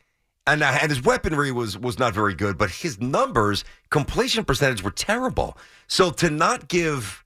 [0.47, 2.57] and, uh, and his weaponry was was not very good.
[2.57, 5.57] But his numbers, completion percentage, were terrible.
[5.87, 7.23] So to not give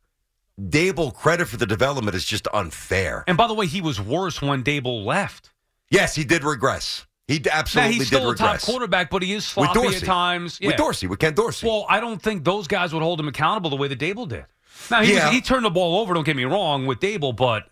[0.60, 3.24] Daboll credit for the development is just unfair.
[3.28, 5.52] And by the way, he was worse when Daboll left.
[5.90, 7.06] Yes, he did regress.
[7.28, 9.80] He d- Now, absolutely he's did still a top quarterback, but he is With sloppy
[9.82, 9.98] Dorsey.
[9.98, 10.60] at times.
[10.62, 11.66] With Dorsey, with Ken Dorsey.
[11.68, 14.46] Well, I don't think those guys would hold him accountable the way that Daboll did.
[14.90, 15.26] Now he, Yeah.
[15.28, 16.14] was, he turned the ball over.
[16.14, 17.68] Don't get me wrong with Daboll, but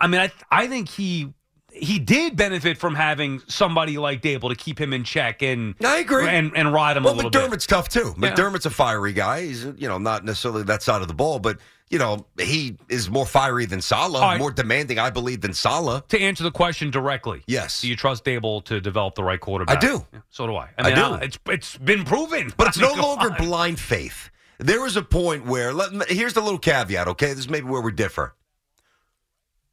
[0.00, 1.32] I mean, I I think he
[1.76, 5.98] he did benefit from having somebody like Daboll to keep him in check and I
[5.98, 6.26] agree.
[6.28, 7.40] and, and ride him well, a little bit.
[7.42, 8.14] McDermott's tough too.
[8.18, 8.30] Yeah.
[8.34, 9.42] McDermott's a fiery guy.
[9.42, 11.58] He's you know not necessarily that side of the ball, but
[11.90, 14.38] you know he is more fiery than Saleh, right.
[14.38, 16.06] more demanding, I believe, than Saleh.
[16.08, 17.80] To answer the question directly, Yes.
[17.82, 19.76] do you trust Daboll to develop the right quarterback?
[19.76, 20.04] I do.
[20.12, 20.70] Yeah, so do I.
[20.78, 21.00] I I, do.
[21.02, 24.30] uh, It's it's been proven, But it's no come longer blind faith.
[24.58, 27.08] There was a point where let, here's the little caveat.
[27.08, 28.34] Okay, this is maybe where we differ.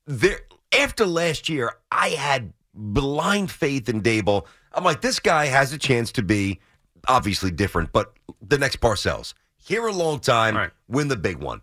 [0.06, 0.40] There
[0.80, 4.46] after last year, I had blind faith in Daboll.
[4.74, 6.60] I'm like, this guy has a chance to be
[7.08, 10.72] obviously different, but the next Parcells here a long time, Right.
[10.88, 11.62] win the big one,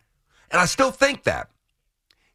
[0.51, 1.51] and I still think that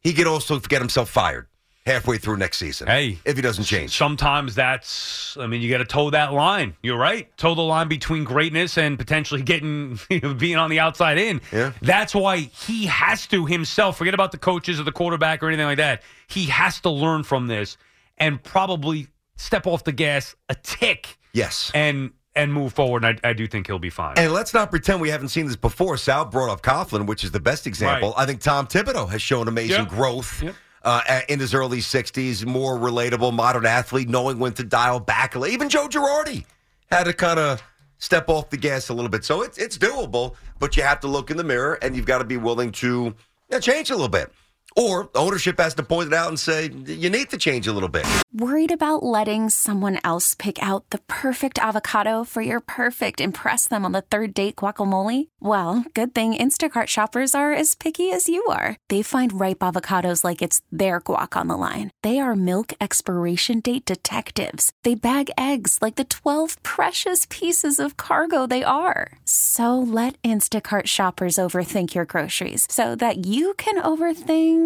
[0.00, 1.48] he could also get himself fired.
[1.86, 2.88] Halfway through next season.
[2.88, 3.96] Hey, if he doesn't change.
[3.96, 6.76] Sometimes that's, I mean, you got to toe that line.
[6.82, 7.34] You're right.
[7.38, 9.98] Toe the line between greatness and potentially getting,
[10.38, 11.40] being on the outside in.
[11.52, 11.72] Yeah.
[11.80, 15.66] That's why he has to himself, forget about the coaches or the quarterback or anything
[15.66, 16.02] like that.
[16.26, 17.76] He has to learn from this
[18.18, 21.70] and probably step off the gas a tick Yes.
[21.74, 23.02] and and move forward.
[23.04, 24.14] And I, I do think he'll be fine.
[24.18, 25.96] And let's not pretend we haven't seen this before.
[25.96, 28.10] Sal brought up Coughlin, which is the best example.
[28.10, 28.22] Right.
[28.24, 29.88] I think Tom Thibodeau has shown amazing Yep.
[29.88, 30.54] growth Yep.
[30.86, 35.36] Uh, in his early 60s, more relatable, modern athlete, knowing when to dial back.
[35.36, 36.44] Even Joe Girardi
[36.90, 37.60] had to kind of
[37.98, 39.24] step off the gas a little bit.
[39.24, 42.18] So it's, it's doable, but you have to look in the mirror and you've got
[42.18, 43.14] to be willing to
[43.50, 44.32] yeah, change a little bit.
[44.76, 47.88] Or ownership has to point it out and say, you need to change a little
[47.88, 48.06] bit.
[48.30, 53.86] Worried about letting someone else pick out the perfect avocado for your perfect impress them
[53.86, 55.28] on the third date guacamole?
[55.40, 58.76] Well, good thing Instacart shoppers are as picky as you are.
[58.90, 61.90] They find ripe avocados like it's their guac on the line.
[62.02, 64.70] They are milk expiration date detectives.
[64.84, 69.12] They bag eggs like the 12 precious pieces of cargo they are.
[69.24, 74.65] So let Instacart shoppers overthink your groceries so that you can overthink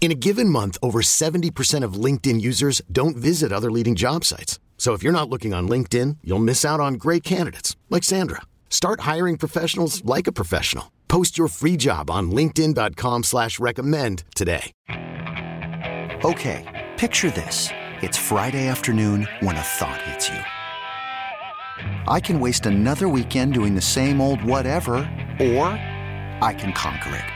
[0.00, 4.60] In a given month, over 70% of LinkedIn users don't visit other leading job sites.
[4.78, 8.42] So if you're not looking on LinkedIn, you'll miss out on great candidates like Sandra.
[8.70, 10.92] Start hiring professionals like a professional.
[11.08, 14.70] Post your free job on linkedin.com slash recommend today.
[16.24, 17.68] Okay, picture this.
[18.02, 20.38] It's Friday afternoon when a thought hits you.
[22.08, 24.96] I can waste another weekend doing the same old whatever,
[25.40, 25.68] or
[26.40, 27.35] I can conquer it.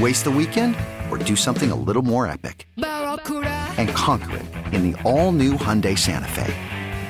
[0.00, 0.74] Waste the weekend
[1.10, 2.66] or do something a little more epic?
[2.76, 6.52] And conquer it in the all new Hyundai Santa Fe.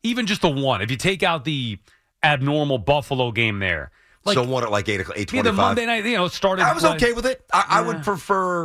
[0.09, 0.81] Even just the one.
[0.81, 1.79] If you take out the
[2.23, 3.91] abnormal Buffalo game there,
[4.25, 5.53] like so one at like eight o'clock, eight yeah, the.
[5.53, 6.65] Monday night, you know, started.
[6.65, 7.45] I was like- okay with it.
[7.53, 8.65] I, I would prefer.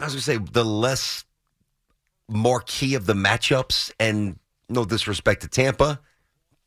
[0.00, 1.24] I was going to say the less
[2.28, 6.00] marquee of the matchups, and no disrespect to Tampa,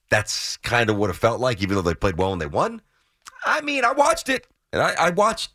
[0.10, 1.62] that's kind of what it felt like.
[1.62, 2.82] Even though they played well and they won.
[3.46, 5.52] I mean, I watched it, and I, I watched.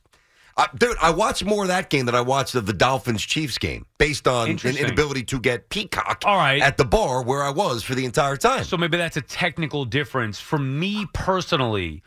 [0.56, 3.58] Uh, dude, I watched more of that game than I watched of the Dolphins Chiefs
[3.58, 6.60] game, based on an inability to get Peacock All right.
[6.60, 8.64] at the bar where I was for the entire time.
[8.64, 10.40] So maybe that's a technical difference.
[10.40, 12.02] For me personally,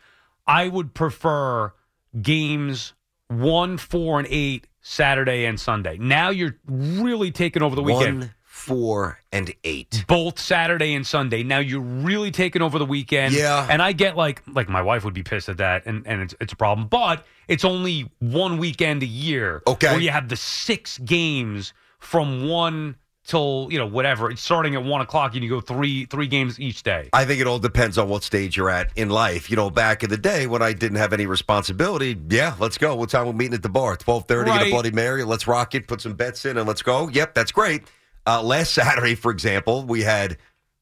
[0.46, 1.74] I would prefer
[2.22, 2.94] games
[3.28, 5.98] one, four, and eight Saturday and Sunday.
[5.98, 8.20] Now you're really taking over the weekend.
[8.20, 10.06] One, four, and eight.
[10.08, 11.44] Both Saturday and Sunday.
[11.44, 13.34] Now you're really taking over the weekend.
[13.34, 13.68] Yeah.
[13.70, 16.36] And I get like like my wife would be pissed at that and, and it's
[16.40, 16.88] it's a problem.
[16.88, 19.62] But it's only one weekend a year.
[19.68, 19.92] Okay.
[19.92, 22.96] Where you have the six games from one
[23.26, 24.30] till, you know, whatever.
[24.30, 27.10] It's starting at one o'clock and you go three three games each day.
[27.12, 29.50] I think it all depends on what stage you're at in life.
[29.50, 32.96] You know, back in the day when I didn't have any responsibility, yeah, let's go.
[32.96, 33.98] What time we're meeting at the bar?
[33.98, 34.52] Twelve thirty.
[34.52, 34.68] Get Right.
[34.68, 35.24] a Bloody Mary.
[35.26, 35.88] Let's rock it.
[35.88, 37.10] Put some bets in and let's go.
[37.10, 37.84] Yep, that's great.
[38.26, 40.38] Uh, last Saturday, for example, we had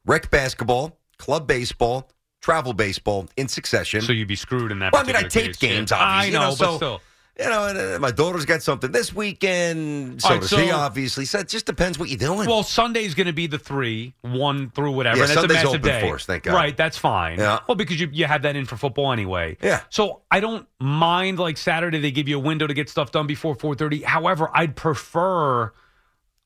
[0.06, 2.08] rec basketball, club baseball,
[2.40, 4.00] travel baseball in succession.
[4.02, 4.92] So you'd be screwed in that.
[4.92, 6.36] Well, I mean, I taped case, games, obviously.
[6.36, 7.00] I know, you know, but so, still.
[7.40, 10.20] You know, uh, my daughter's got something this weekend.
[10.20, 11.24] So right, does so- he, obviously.
[11.24, 12.46] So it just depends what you're doing.
[12.46, 15.16] Well, Sunday's going to be the three, one through whatever.
[15.16, 16.00] Yeah, and that's Sunday's a massive open day.
[16.08, 16.54] for us, thank God.
[16.54, 17.38] Right, that's fine.
[17.38, 17.60] Yeah.
[17.66, 19.56] Well, because you you have that in for football anyway.
[19.62, 19.80] Yeah.
[19.88, 23.26] So I don't mind like Saturday they give you a window to get stuff done
[23.26, 24.02] before four thirty.
[24.02, 25.72] However, I'd prefer.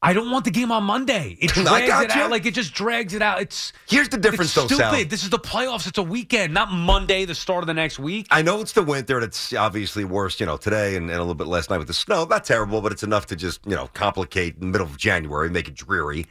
[0.07, 1.37] I don't want the game on Monday.
[1.40, 2.19] It I drags it gotcha.
[2.21, 2.31] out.
[2.31, 3.40] Like it just drags it out.
[3.42, 4.79] It's Here's the difference, it's though, stupid.
[4.79, 5.05] Sal.
[5.07, 5.88] This is the playoffs.
[5.88, 8.29] It's a weekend, not Monday, the start of the next week.
[8.31, 11.21] I know it's the winter and it's obviously worse, you know, today and, and a
[11.21, 12.25] little bit last night with the snow.
[12.25, 15.66] Not terrible, but it's enough to just, you know, complicate the middle of January, make
[15.66, 16.27] it dreary.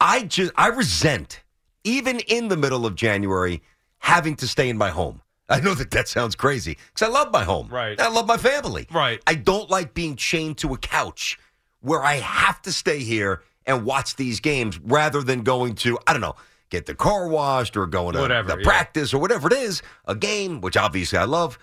[0.00, 1.42] I just, I resent,
[1.82, 3.62] even in the middle of January,
[4.00, 5.22] having to stay in my home.
[5.48, 7.68] I know that that sounds crazy because I love my home.
[7.68, 7.98] Right.
[7.98, 8.86] I love my family.
[8.90, 9.22] Right.
[9.26, 11.38] I don't like being chained to a couch
[11.84, 16.12] where I have to stay here and watch these games rather than going to, I
[16.12, 16.34] don't know,
[16.70, 18.64] get the car washed or going to Whatever, the yeah.
[18.64, 21.58] practice or whatever it is, a game, which obviously I love.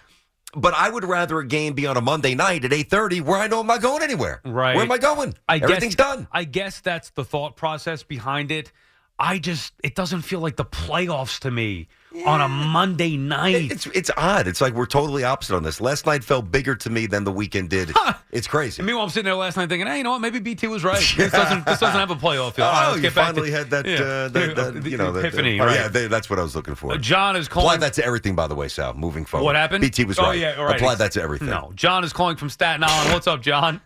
[0.53, 3.47] But I would rather a game be on a Monday night at 8.30 where I
[3.47, 4.41] know I'm not going anywhere.
[4.45, 4.75] Right.
[4.75, 5.33] Where am I going?
[5.49, 6.27] I Everything's guess, done.
[6.31, 8.71] I guess that's the thought process behind it.
[9.17, 11.87] I just it doesn't feel like the playoffs to me
[12.25, 13.71] on a Monday night.
[13.71, 14.47] It's it's odd.
[14.47, 15.79] It's like we're totally opposite on this.
[15.79, 17.91] Last night felt bigger to me than the weekend did.
[18.31, 18.81] It's crazy.
[18.81, 20.21] And meanwhile, I'm sitting there last night thinking, hey, you know what?
[20.21, 20.99] Maybe BT was right.
[21.17, 22.67] This doesn't this doesn't have a playoff field.
[22.67, 23.95] All right, Oh, let's you get back finally to, had that, Yeah.
[23.95, 25.59] uh, that, that, you know, that- epiphany.
[25.59, 25.75] oh, right.
[25.75, 26.93] yeah, they- that's what I was looking for.
[26.93, 27.65] Uh, John is calling.
[27.65, 27.79] Apply calling.
[27.81, 28.93] that to everything, by the way, Sal.
[28.93, 29.81] Moving forward, What happened?
[29.81, 30.39] BT was oh, right.
[30.39, 30.75] Yeah, all right.
[30.75, 31.49] Apply that to everything.
[31.49, 33.13] No, John is calling from Staten Island.
[33.13, 33.81] What's up, John?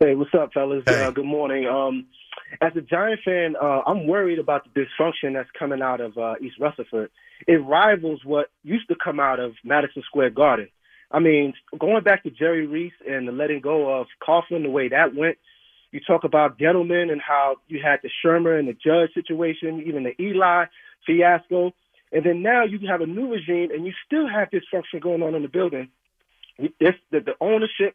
[0.00, 0.82] Hey, what's up, fellas?
[0.86, 1.04] Hey.
[1.04, 1.66] Uh, good morning.
[1.66, 2.06] Um,
[2.60, 6.34] as a Giant fan, uh, I'm worried about the dysfunction that's coming out of uh,
[6.40, 7.10] East Rutherford.
[7.46, 10.68] It rivals what used to come out of Madison Square Garden.
[11.10, 14.88] I mean, going back to Jerry Reese and the letting go of Coughlin, the way
[14.88, 15.38] that went.
[15.90, 20.04] You talk about Gettleman and how you had the Shurmur and the Judge situation, even
[20.04, 20.64] the Eli
[21.06, 21.72] fiasco,
[22.12, 25.34] and then now you have a new regime and you still have dysfunction going on
[25.34, 25.88] in the building.
[26.58, 27.94] This, the, the ownership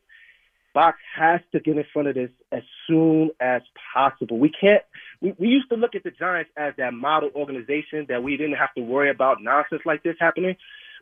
[0.78, 3.64] Fox has to get in front of this as soon as
[3.96, 4.38] possible.
[4.38, 4.84] We can't.
[5.22, 8.58] We, we used to look at the Giants as that model organization that we didn't
[8.58, 10.56] have to worry about nonsense like this happening.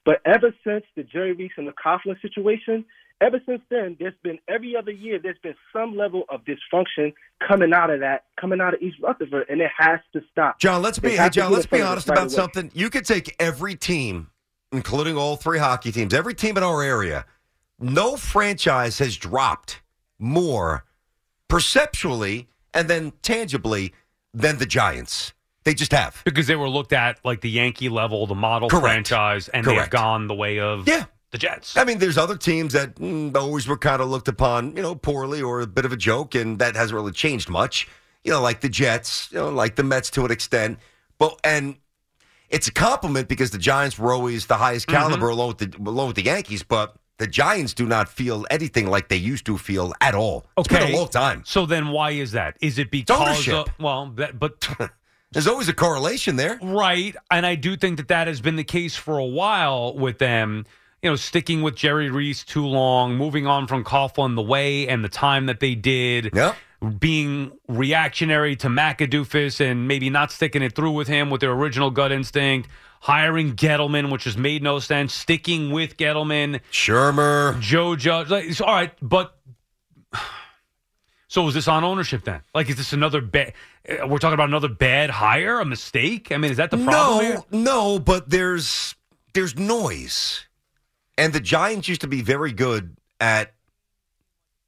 [0.06, 2.86] But ever since the Jerry Reese and the Coughlin situation,
[3.20, 7.14] ever since then, there's been every other year there's been some level of dysfunction
[7.46, 10.58] coming out of that, coming out of East Rutherford, and it has to stop.
[10.58, 12.30] John, let's They be hey, John, let's be honest about away.
[12.30, 12.72] something.
[12.74, 14.30] You could take every team,
[14.72, 17.26] including all three hockey teams, every team in our area.
[17.80, 19.82] No franchise has dropped
[20.18, 20.86] more
[21.48, 23.94] perceptually and then tangibly
[24.34, 25.34] than the Giants.
[25.64, 26.22] They just have.
[26.26, 28.84] Because they were looked at like the Yankee level, the model Correct.
[28.84, 31.06] franchise, and they've gone the way of Yeah.
[31.32, 31.76] the Jets.
[31.76, 34.94] I mean, there's other teams that mm, always were kind of looked upon, you know,
[34.96, 37.88] poorly or a bit of a joke, and that hasn't really changed much.
[38.24, 40.80] You know, like the Jets, you know, like the Mets to an extent.
[41.18, 41.78] But and
[42.50, 44.98] it's a compliment because the Giants were always the highest Mm-hmm.
[45.02, 48.88] caliber along with the along with the Yankees, but the Giants do not feel anything
[48.88, 50.46] like they used to feel at all.
[50.58, 51.44] It's been a long time.
[51.46, 52.58] So then, why is that?
[52.62, 53.54] Is it because ownership.
[53.54, 54.68] of, well, that, but
[55.32, 56.58] There's always a correlation there.
[56.62, 57.16] right?
[57.30, 60.66] And I do think that that has been the case for a while with them.
[61.02, 65.04] You know, sticking with Jerry Reese too long, moving on from Coughlin the way and
[65.04, 66.32] the time that they did.
[66.34, 66.56] Yeah.
[67.00, 71.92] Being reactionary to McAdoofus and maybe not sticking it through with him with their original
[71.92, 72.70] gut instinct,
[73.02, 77.60] hiring Gettleman, which has made no sense, sticking with Gettleman, Shurmur.
[77.60, 78.30] Joe Judge.
[78.30, 79.38] Like, it's all right, but
[81.28, 82.42] so is this on ownership then?
[82.54, 83.54] Like, is this another bad?
[83.88, 86.32] Uh, we're talking about another bad hire, a mistake.
[86.32, 86.94] I mean, is that the problem?
[86.94, 87.44] no, here?
[87.52, 88.96] no, but there's
[89.34, 90.48] there's noise,
[91.18, 93.54] and the Giants used to be very good at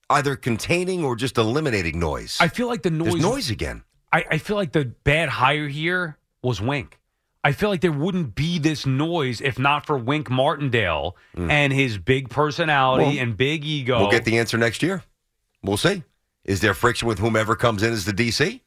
[0.10, 2.38] either containing or just eliminating noise.
[2.40, 3.12] I feel like the noise.
[3.12, 3.84] there's noise again.
[4.12, 6.97] I, I feel like the bad hire here was Wink.
[7.48, 11.50] I feel like there wouldn't be this noise if not for Wink Martindale Mm.
[11.50, 14.00] and his big personality Well, and big ego.
[14.00, 15.04] We'll get the answer next year.
[15.64, 16.04] We'll see.
[16.44, 18.60] Is there friction with whomever comes in as the DC?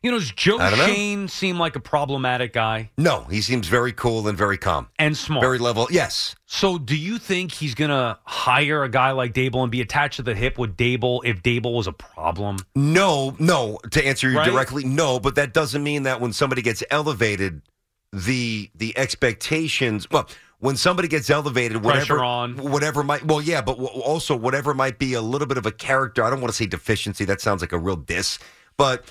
[0.00, 0.86] you know, does Joe don't know.
[0.86, 4.86] Schoen seem like a problematic guy No, he seems very cool and very calm.
[4.96, 5.42] and smart?
[5.42, 5.88] Very level.
[5.90, 6.36] Yes.
[6.46, 10.16] So, do you think he's going to hire a guy like Daboll and be attached
[10.18, 12.58] to the hip with Daboll if Daboll was a problem?
[12.76, 13.80] No, no.
[13.90, 14.48] To answer you Right?
[14.48, 15.18] directly, no.
[15.18, 17.62] But that doesn't mean that when somebody gets elevated,
[18.12, 20.08] the the expectations.
[20.10, 20.28] Well,
[20.60, 22.56] when somebody gets elevated, whatever Pressure on.
[22.56, 23.24] whatever might.
[23.24, 26.22] Well, yeah, but w- also whatever might be a little bit of a character.
[26.24, 27.24] I don't want to say deficiency.
[27.24, 28.38] That sounds like a real diss,
[28.76, 29.04] but.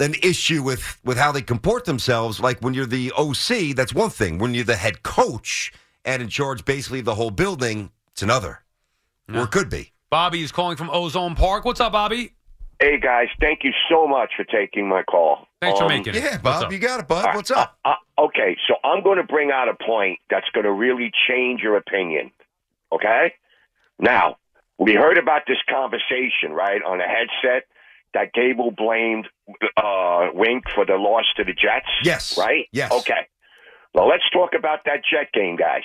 [0.00, 4.10] An issue with with how they comport themselves, like when you're the OC, that's one
[4.10, 4.38] thing.
[4.38, 5.72] When you're the head coach
[6.04, 8.60] and in charge, basically of the whole building, it's another,
[9.28, 9.92] or it could be.
[10.08, 11.64] Bobby is calling from Ozone Park.
[11.64, 12.32] What's up, Bobby?
[12.80, 15.48] Hey guys, thank you so much for taking my call.
[15.60, 16.22] Thanks for Um, making it.
[16.22, 17.34] Yeah, Bob, you got it, bud.
[17.34, 17.76] What's up?
[17.84, 21.60] Uh, okay, so I'm going to bring out a point that's going to really change
[21.60, 22.30] your opinion.
[22.92, 23.34] Okay?
[23.98, 24.36] Now,
[24.78, 27.64] we heard about this conversation, right, on a headset
[28.14, 29.26] that Daboll blamed
[29.76, 31.88] uh, Wink for the loss to the Jets.
[32.04, 32.38] Yes.
[32.38, 32.66] Right?
[32.70, 32.92] Yes.
[32.92, 33.26] Okay.
[33.92, 35.82] Well, let's talk about that Jet game, guys.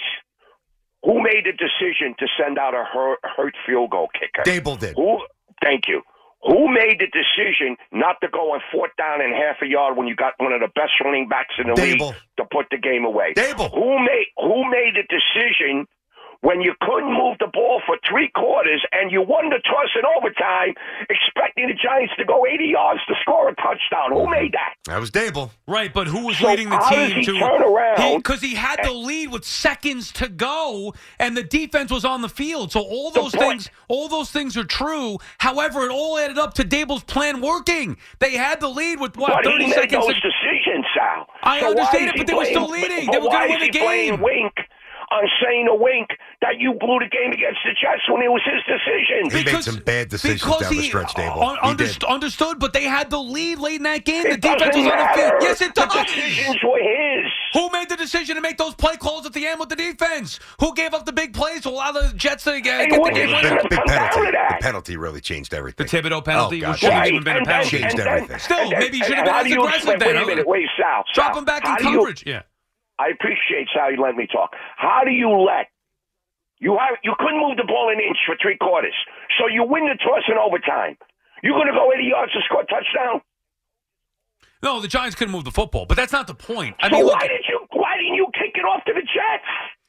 [1.04, 4.44] Who made the decision to send out a hurt, hurt field goal kicker?
[4.46, 4.96] Daboll did.
[4.96, 5.26] Who?
[5.62, 6.04] Thank you.
[6.46, 10.08] Who made the decision not to go on fourth down and half a yard when
[10.08, 12.10] you got one of the best running backs in the Daboll.
[12.10, 13.34] league to put the game away?
[13.36, 13.72] Daboll.
[13.74, 15.88] Who made Who made the decision
[16.44, 20.04] when you couldn't move the ball for three quarters and you won the toss in
[20.18, 20.76] overtime,
[21.10, 24.12] expecting the Giants to go 80 yards to score a touchdown?
[24.12, 24.76] Who made that?
[24.86, 25.52] That was Daboll.
[25.68, 28.18] Right, but who was So leading the how team does he to turn around?
[28.18, 32.30] Because he, had the lead with seconds to go, and the defense was on the
[32.30, 32.72] field.
[32.74, 35.18] So all those things, all those things are true.
[35.38, 37.96] However, it all added up to Daboll's plan working.
[38.20, 40.06] They had the lead with what but thirty he made seconds.
[40.08, 41.28] those to- decisions, Sal.
[41.42, 43.06] I So understand it, he but they were still leading.
[43.08, 44.22] but They were going to win the game.
[44.22, 44.54] Wink
[45.14, 46.10] on saying a Wink
[46.42, 49.30] that you blew the game against the Jets when it was his decision.
[49.30, 51.56] He made some bad decisions because down the he stretch, Daboll.
[51.62, 54.24] un- underst- understood, but they had the lead late in that game.
[54.24, 55.34] the defense doesn't was on the field.
[55.42, 56.06] Yes, it The does.
[56.06, 57.32] decisions were his.
[57.54, 60.40] Who made the decision to make those play calls at the end with the defense?
[60.60, 63.30] Who gave up the big plays to allow the Jets to get, get the game
[63.30, 63.60] is winner?
[63.62, 64.32] Big, big penalty.
[64.32, 65.86] The penalty really changed everything.
[65.86, 67.70] The Thibodeaux oh, penalty, Oh, God, which shouldn't changed- even been a penalty.
[67.78, 68.40] Changed and then- everything.
[68.40, 70.16] Still, and maybe he should have and been how as aggressive then.
[70.16, 71.04] Wait a minute, wait, Sal.
[71.14, 72.24] Drop Sal, him back in do you- coverage.
[72.26, 72.42] yeah.
[73.00, 73.92] I appreciate Sal.
[73.92, 74.54] You let me talk.
[74.78, 75.68] How do you let
[76.60, 78.96] you have you couldn't move the ball an inch for three quarters,
[79.40, 80.98] so you win the toss in overtime.
[81.42, 83.20] You're going to go 80 yards to score a touchdown.
[84.64, 86.78] No, the Giants couldn't move the football, but that's not the point.
[86.80, 89.02] I so mean, look, why did you why didn't you kick it off to the
[89.02, 89.44] Jets?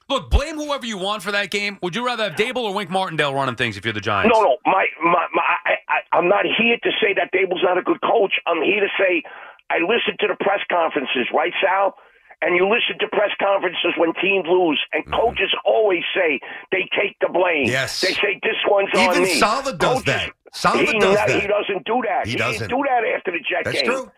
[0.09, 1.79] look, blame whoever you want for that game.
[1.83, 4.33] Would you rather have Daboll or Wink Martindale running things if you're the Giants?
[4.35, 7.79] No, no, my, my, my I, I, I'm not here to say that Daboll's not
[7.79, 8.35] a good coach.
[8.47, 9.23] I'm here to say
[9.71, 11.97] I listen to the press conferences, right, Sal?
[12.42, 15.14] And you listen to press conferences when teams lose, and mm-hmm.
[15.14, 16.40] coaches always say
[16.73, 17.66] they take the blame.
[17.66, 18.01] Yes.
[18.01, 19.05] They say this one's on me.
[19.11, 19.35] Even me.
[19.35, 20.31] Saleh does Coaches- that.
[20.53, 21.40] Saleh he, does not- that.
[21.42, 22.27] He doesn't do that.
[22.27, 22.68] He didn't doesn't.
[22.68, 23.87] do that after the Jet That's game.
[23.87, 24.12] true.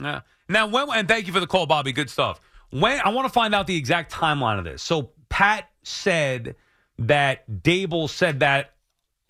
[0.00, 0.20] Yeah.
[0.48, 1.92] Now, when and thank you for the call, Bobby.
[1.92, 2.40] Good stuff.
[2.70, 4.82] When I want to find out the exact timeline of this.
[4.82, 6.56] So Pat said
[6.98, 8.74] that Daboll said that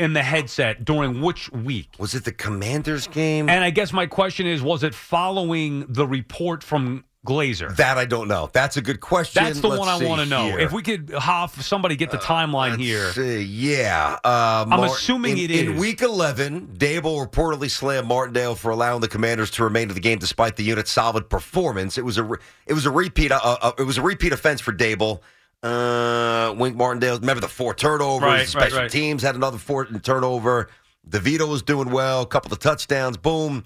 [0.00, 1.90] in the headset during which week?
[1.98, 3.48] Was it the Commanders game?
[3.48, 7.76] And I guess my question is, was it following the report from Glazer?
[7.76, 8.48] that I don't know.
[8.52, 9.44] That's a good question.
[9.44, 10.56] That's the Let's one I want to know.
[10.56, 13.12] If we could have somebody get the timeline Let's here.
[13.12, 13.42] see.
[13.42, 14.18] Yeah.
[14.24, 15.80] Uh, I'm assuming in, it In is.
[15.80, 20.18] week 11, Daboll reportedly slammed Martindale for allowing the Commanders to remain in the game
[20.18, 21.98] despite the unit's solid performance.
[21.98, 24.60] It was a re- it was a repeat uh, uh, it was a repeat offense
[24.62, 25.20] for Daboll.
[25.62, 28.22] Uh, Wink Martindale, remember the four turnovers.
[28.22, 28.90] Right, right, Special right.
[28.90, 30.68] teams had another four turnover.
[31.08, 32.22] DeVito was doing well.
[32.22, 33.16] A couple of touchdowns.
[33.18, 33.64] Boom.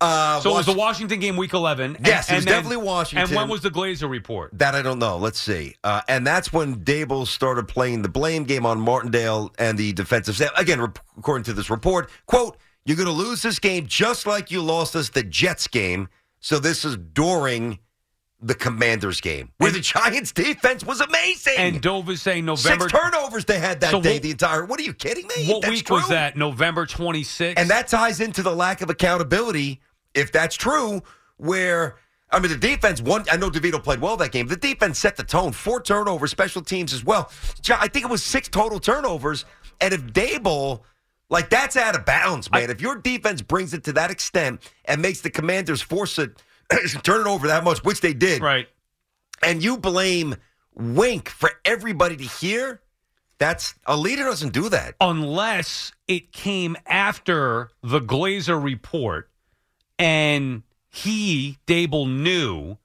[0.00, 1.96] Uh, So it was the Washington game, week 11.
[1.96, 3.26] and- Yes, it and was then- definitely Washington.
[3.28, 4.50] And when was the Glazer report?
[4.56, 5.16] That I don't know.
[5.16, 5.74] Let's see.
[5.82, 10.36] Uh, and that's when Daboll started playing the blame game on Martindale and the defensive
[10.36, 10.50] staff.
[10.56, 14.50] Again, rep- according to this report, quote, you're going to lose this game just like
[14.50, 16.08] you lost us the Jets game.
[16.40, 17.80] So this is during
[18.40, 21.54] the Commanders game, where the Giants defense was amazing.
[21.56, 22.88] And Dove is saying November.
[22.88, 24.64] Six turnovers they had that So day, what- the entire.
[24.64, 25.48] What are you kidding me?
[25.48, 26.36] What That's week was that?
[26.36, 27.54] November 26th?
[27.56, 29.80] And that ties into the lack of accountability,
[30.18, 31.02] if that's true,
[31.36, 31.96] where
[32.30, 34.46] I mean the defense won I know DeVito played well that game.
[34.48, 35.52] The defense set the tone.
[35.52, 37.30] Four turnovers, special teams as well.
[37.70, 39.44] I think it was six total turnovers.
[39.80, 40.82] And if Daboll
[41.30, 42.70] like that's out of bounds, man.
[42.70, 46.42] if your defense brings it to that extent and makes the commanders force it
[47.02, 48.42] turn it over that much, which they did.
[48.42, 48.68] Right.
[49.42, 50.36] And you blame
[50.74, 52.80] Wink for everybody to hear,
[53.38, 54.94] that's a leader doesn't do that.
[55.00, 59.30] unless it came after the Glazer report
[59.98, 62.78] and he, Daboll, knew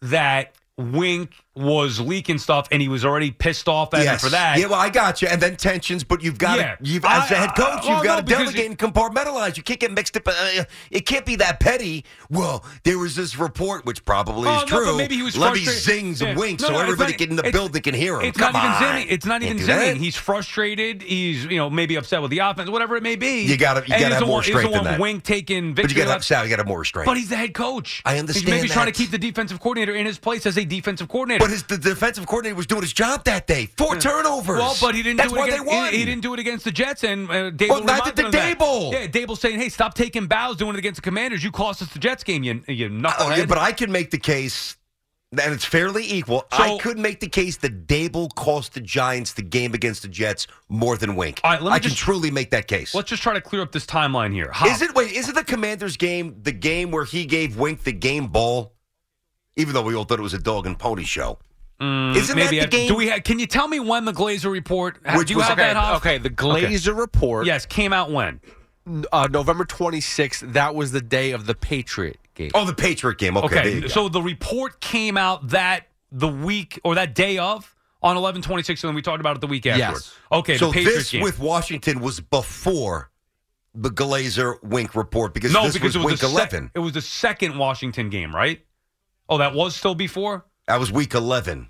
[0.00, 4.22] that Wink was leaking stuff and he was already pissed off at him Yes.
[4.22, 4.58] for that.
[4.58, 5.28] Yeah, well, I got you.
[5.28, 6.74] And then tensions, but you've got Yeah.
[6.74, 9.56] to, you've as the head coach, I- you've got no, to delegate and compartmentalize.
[9.56, 10.26] You can't get mixed up.
[10.26, 12.04] Uh, it can't be that petty.
[12.28, 14.96] Well, there was this report, which probably Oh, is no, true.
[14.96, 15.82] maybe he was Let me frustrated.
[15.84, 16.36] zings and Yeah.
[16.36, 18.26] winks No, so everybody not- in the building can hear him.
[18.26, 18.96] It's Come not even on.
[18.96, 19.06] zinning.
[19.10, 20.00] It's not even Can't zinning.
[20.00, 21.02] He's frustrated.
[21.02, 23.42] He's you know maybe upset with the offense, whatever it may be.
[23.42, 24.98] You gotta- you gotta he's have more strength than that.
[24.98, 26.42] Wink taking But you got to Sal.
[26.44, 27.06] You got to have more restraint.
[27.06, 28.02] But he's the head coach.
[28.04, 30.64] I understand He's maybe trying to keep the defensive coordinator in his place as a
[30.64, 31.43] defensive coordinator.
[31.44, 33.66] But his the defensive coordinator was doing his job that day.
[33.76, 34.58] Four turnovers.
[34.58, 35.92] Well, but he didn't That's do it why against, they won.
[35.92, 38.24] He, he didn't do it against the Jets, and uh, Daboll Well, neither reminded did
[38.24, 38.58] him that.
[38.58, 38.92] Daboll.
[38.92, 41.44] Yeah, Daboll saying, "Hey, stop taking bows, doing it against the Commanders.
[41.44, 42.44] You cost us the Jets game.
[42.44, 44.78] You, you Oh, knucklehead." yeah, but I can make the case,
[45.38, 46.44] and it's fairly equal.
[46.50, 50.46] I could make the case that Daboll cost the Giants the game against the Jets
[50.70, 51.42] more than Wink.
[51.44, 52.94] All right, let me I can just- truly make that case.
[52.94, 54.50] Let's just try to clear up this timeline here.
[54.50, 54.68] Hop.
[54.68, 55.12] Is it wait?
[55.12, 58.73] Is it the Commanders game the game where he gave Wink the game ball?
[59.56, 61.38] Even though we all thought it was a dog and pony show.
[61.80, 62.88] Mm, Isn't maybe that the I- game?
[62.88, 63.08] Do we?
[63.08, 64.98] Ha- can you tell me when the Glazer report?
[65.04, 65.76] ha- Which do you was- have okay, that?
[65.76, 65.96] Hop?
[65.96, 68.40] okay, the Glazer report- Yes, came out when?
[69.12, 72.50] Uh, November 26th, that was the day of the Patriot game.
[72.54, 73.36] Oh, the Patriot game.
[73.36, 73.86] Okay, there you go.
[73.88, 78.62] so the report came out that the week or that day of on eleven twenty
[78.62, 80.14] six, and then we talked about it the week afterwards.
[80.30, 81.22] Okay, so the Patriots this game.
[81.22, 83.10] with Washington was before
[83.74, 86.70] the Glazer Wink report because no, this because was it was Wink the sec- eleven.
[86.74, 88.60] it was the second Washington game, right?
[89.28, 90.44] Oh, that was still before.
[90.66, 91.68] That was week eleven.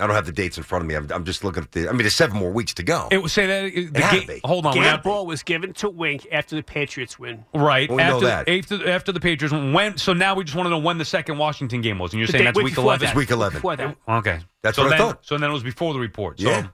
[0.00, 0.96] I don't have the dates in front of me.
[0.96, 1.88] I'm, I'm just looking at the.
[1.88, 3.06] I mean, there's seven more weeks to go.
[3.12, 4.26] It was say that uh, the had to game.
[4.26, 4.40] be.
[4.44, 7.44] Hold on, we're Game ball was given to Wink after the Patriots win.
[7.54, 8.48] Right We know after, that.
[8.48, 9.96] after after the Patriots went- when.
[9.96, 12.26] So now we just want to know when the second Washington game was, and you're
[12.26, 13.06] The saying day- that's week week before eleven.
[13.06, 13.14] that.
[13.16, 13.58] Week 11.
[13.58, 13.96] Before that.
[14.08, 15.26] Okay, That's so what I then, thought.
[15.26, 16.40] So then it was before the report.
[16.40, 16.66] So, Yeah.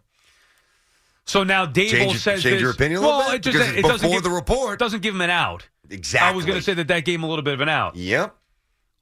[1.27, 3.37] So now Daboll Change- says change this, your opinion a little well, bit?
[3.37, 4.79] it just Because it it's doesn't before give, the report.
[4.79, 5.68] doesn't give him an out.
[5.91, 6.29] Exactly.
[6.29, 7.97] I was going to say that that gave him a little bit of an out.
[7.97, 8.35] Yep.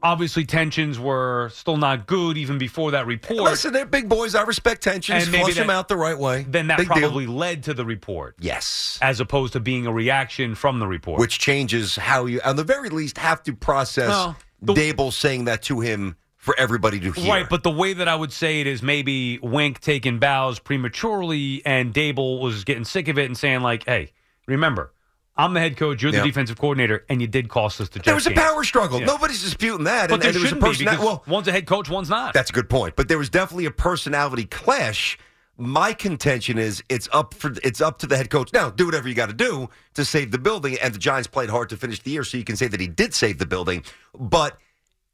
[0.01, 3.41] Obviously, tensions were still not good even before that report.
[3.41, 4.37] Listen, they're big boys.
[4.37, 5.25] I respect tensions.
[5.25, 6.47] And maybe Flush them out the right way.
[6.49, 6.99] then that Big deal.
[6.99, 8.37] probably led to the report.
[8.39, 8.99] Yes.
[9.03, 11.19] As opposed to being a reaction from the report.
[11.19, 14.37] Which changes how you, at the very least, have to process No,
[14.75, 17.29] Daboll saying that to him for everybody to hear.
[17.29, 21.61] Right, but the way that I would say it is maybe Wink taking bows prematurely,
[21.67, 24.13] and Daboll was getting sick of it and saying like, "Hey,
[24.47, 24.93] remember,
[25.39, 26.25] I'm the head coach, you're the Yeah.
[26.25, 28.05] defensive coordinator, and you did cost us the." Job.
[28.05, 28.99] There Jets was a game." power struggle.
[29.01, 29.07] Yeah.
[29.07, 30.09] Nobody's disputing that.
[30.09, 32.35] but and, there and there was a because well, one's a head coach, one's not.
[32.35, 32.97] That's a good point.
[32.97, 35.17] But there was definitely a personality clash.
[35.57, 38.53] My contention is it's up for it's up to the head coach.
[38.53, 40.77] Now, do whatever you got to do to save the building.
[40.81, 42.87] And the Giants played hard to finish the year, so you can say that he
[42.87, 43.85] did save the building.
[44.19, 44.57] But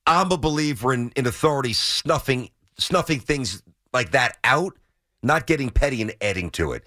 [0.06, 3.62] I'm a believer in, in authority snuffing snuffing things
[3.92, 4.76] like that out,
[5.22, 6.86] not getting petty and adding to it.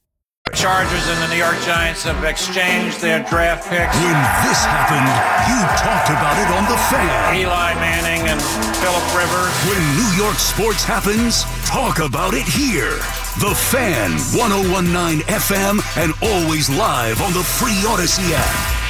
[0.61, 3.97] Chargers and the New York Giants have exchanged their draft picks.
[3.97, 4.13] When
[4.45, 5.09] this happened,
[5.49, 7.35] you talked about it on The Fan.
[7.35, 8.39] Eli Manning and
[8.77, 9.49] Philip Rivers.
[9.65, 12.93] When New York sports happens, talk about it here.
[13.41, 18.81] The Fan, 1019 FM, and always live on the free Audacy app.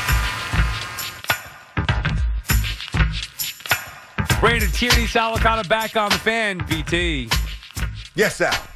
[4.42, 7.30] Brandon Tierney, Sal Licata back on the fan, BT.
[8.14, 8.71] Yes, Sal.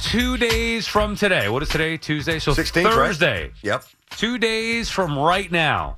[0.00, 1.48] Two days from today.
[1.48, 1.96] What is today?
[1.96, 2.38] Tuesday?
[2.38, 2.94] So 16th, right?
[2.94, 3.50] Thursday.
[3.62, 3.84] Yep.
[4.10, 5.96] Two days from right now.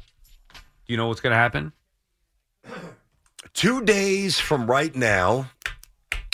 [0.54, 0.60] Do
[0.92, 1.72] you know what's going to happen?
[3.52, 5.50] Two days from right now,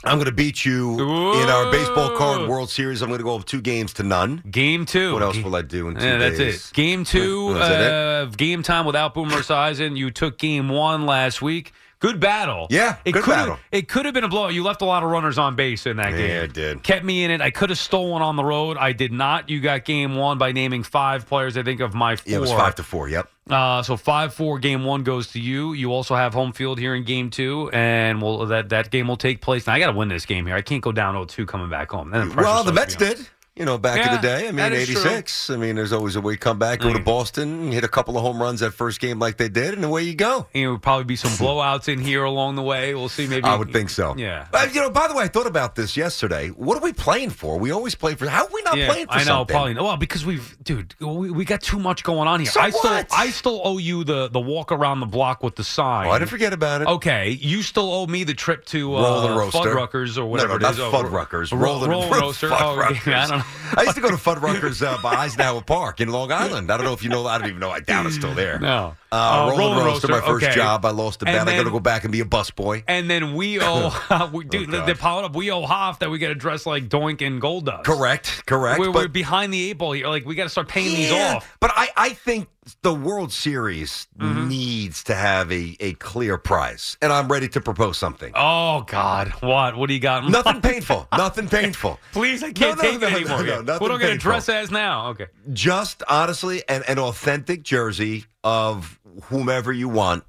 [0.04, 3.02] I'm going to beat you in our baseball card World Series.
[3.02, 4.42] I'm going to go two games to none.
[4.50, 5.12] Game two.
[5.12, 6.70] What else will I do in two Yeah, that's days?
[6.70, 6.74] it.
[6.74, 7.92] Game two, Is it?
[7.92, 9.96] uh, game time without Boomer Esiason.
[9.96, 11.72] You took game one last week.
[11.98, 12.66] Good battle.
[12.68, 13.58] Yeah, it good could battle.
[13.72, 14.52] It could have been a blowout.
[14.52, 16.28] You left a lot of runners on base in that game.
[16.28, 16.82] Yeah, it did.
[16.82, 17.40] Kept me in it.
[17.40, 18.76] I could have stolen on the road.
[18.76, 19.48] I did not.
[19.48, 21.56] You got game one by naming five players.
[21.56, 22.30] I think of my four.
[22.30, 23.08] Yeah, it was five to four.
[23.08, 23.30] Yep.
[23.48, 25.72] Uh, so five four game one goes to you.
[25.72, 29.16] You also have home field here in game two, and we'll, that that game will
[29.16, 29.66] take place.
[29.66, 30.56] Now I got to win this game here.
[30.56, 32.10] I can't go down 0-2 coming back home.
[32.10, 33.26] Then the pressure Well, the Mets did.
[33.56, 34.40] You know, back in the day.
[34.48, 35.00] I mean, that is true.
[35.00, 35.48] '86.
[35.48, 38.14] I mean, there's always a way you come back, go to Boston, hit a couple
[38.18, 40.46] of home runs that first game like they did, and away you go.
[40.52, 42.94] And there would probably be some blowouts in here along the way.
[42.94, 43.26] We'll see.
[43.26, 44.14] Maybe I would think so.
[44.18, 44.46] Yeah.
[44.52, 46.48] Uh, you know, by the way, I thought about this yesterday.
[46.48, 47.58] What are we playing for?
[47.58, 48.28] We always play for.
[48.28, 49.54] How are we not Yeah, playing for I know, something?
[49.54, 49.74] probably.
[49.74, 52.50] Well, because we've, dude, we, we got too much going on here.
[52.50, 53.08] So I still, what?
[53.10, 56.08] I still owe you the the walk around the block with the sign.
[56.08, 56.88] Oh, I didn't forget about it.
[56.88, 59.58] Okay, you still owe me the trip to uh, Roll and Roaster.
[59.60, 60.78] Fuddruckers or whatever no, it no, is.
[60.78, 61.52] Not Fuddruckers.
[61.52, 62.50] Ro- Roll Roll Roaster.
[62.52, 63.14] Oh, okay.
[63.14, 63.44] I don't know.
[63.76, 66.70] I used to go to Fuddruckers uh, by Eisenhower Park in Long Island.
[66.70, 67.26] I don't know if you know.
[67.26, 67.70] I don't even know.
[67.70, 68.58] I doubt it's still there.
[68.60, 68.94] No.
[69.10, 70.54] Uh, Uh, Roll, Roll and and Roaster, my first okay.
[70.54, 70.84] job.
[70.84, 71.48] I lost a bet.
[71.48, 72.84] I got to go back and be a busboy.
[72.86, 73.90] And then we owe,
[74.32, 74.86] we, dude, God.
[74.86, 75.34] they piled up.
[75.34, 77.84] We owe Hoff that we got to dress like Doink and Goldust.
[77.84, 78.44] Correct.
[78.46, 78.78] Correct.
[78.78, 80.06] We're, but- we're behind the eight ball here.
[80.08, 81.56] Like we got to start paying these off.
[81.60, 82.48] But I, I think
[82.82, 84.48] the World Series mm-hmm.
[84.48, 88.32] needs to have a, a clear prize, and I'm ready to propose something.
[88.34, 89.76] Oh God, what?
[89.76, 90.28] What do you got?
[90.28, 91.06] Nothing painful.
[91.16, 92.00] Nothing painful.
[92.12, 93.42] Please, I can't No, no, take no, it no, anymore.
[93.44, 95.08] no, nothing what am I going to dress as now?
[95.10, 95.26] Okay.
[95.52, 100.24] Just honestly, an, an authentic jersey of whomever you want.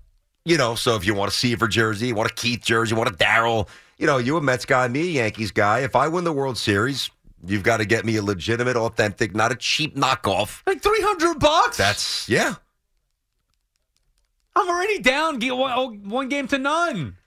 [0.45, 2.97] You know, so if you want a Seaver jersey, you want a Keith jersey, you
[2.97, 3.67] want a Daryl.
[3.97, 5.79] you know, you a Mets guy, me a Yankees guy.
[5.79, 7.09] If I win the World Series,
[7.47, 10.61] you've got to get me a legitimate, authentic, not a cheap knockoff.
[10.67, 11.77] Like three hundred bucks.
[11.77, 12.55] That's yeah.
[14.55, 15.39] I'm already down.
[15.39, 17.17] One, oh, one game to none.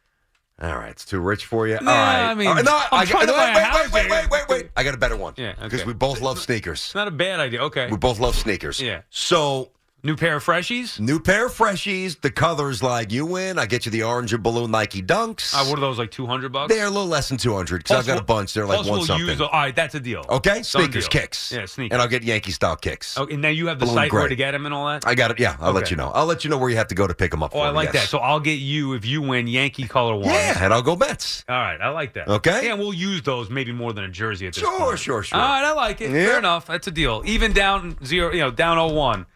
[0.62, 1.78] All right, it's too rich for you.
[1.80, 3.64] Nah, All right, I mean, right, no, I'm I trying to buy wait, a wait,
[3.64, 4.10] house wait, here.
[4.10, 4.70] wait, wait, wait.
[4.76, 5.32] I got a better one.
[5.38, 5.86] Yeah, because okay.
[5.86, 6.80] we both love sneakers.
[6.80, 7.62] It's not a bad idea.
[7.62, 7.88] Okay.
[7.90, 8.78] We both love sneakers.
[8.78, 9.02] Yeah.
[9.08, 9.70] So
[10.02, 10.98] New pair of freshies.
[10.98, 12.18] new pair of freshies.
[12.20, 13.58] The colors like you win.
[13.58, 15.52] I get you the orange and blue Nike Dunks.
[15.54, 16.72] Uh, what are those like two hundred bucks?
[16.74, 18.54] They're a little less than two hundred because I've got a bunch.
[18.54, 19.26] They're like one we'll something.
[19.26, 20.24] Use, all right, that's a deal.
[20.30, 21.52] okay, sneakers, kicks.
[21.52, 21.92] Yeah, sneakers.
[21.94, 23.18] And I'll get Yankee style kicks.
[23.18, 25.06] Okay, and now you have the Blue site where to get them and all that.
[25.06, 25.38] I got it.
[25.38, 26.10] Yeah, I'll let you know.
[26.14, 27.54] I'll let you know where you have to go to pick them up.
[27.54, 28.04] Oh, I like yes.
[28.04, 28.08] that.
[28.08, 30.24] So I'll get you if you win Yankee color one.
[30.24, 31.44] yeah, and I'll go Mets.
[31.48, 32.26] All right, I like that.
[32.26, 32.64] Okay.
[32.66, 34.98] Yeah, we'll use those maybe more than a jersey at this Sure, point.
[34.98, 35.38] sure, sure.
[35.38, 36.10] All right, I like it.
[36.10, 36.26] Yeah.
[36.26, 36.66] Fair enough.
[36.66, 37.22] That's a deal.
[37.26, 39.26] Even down zero, you know, down 0-1.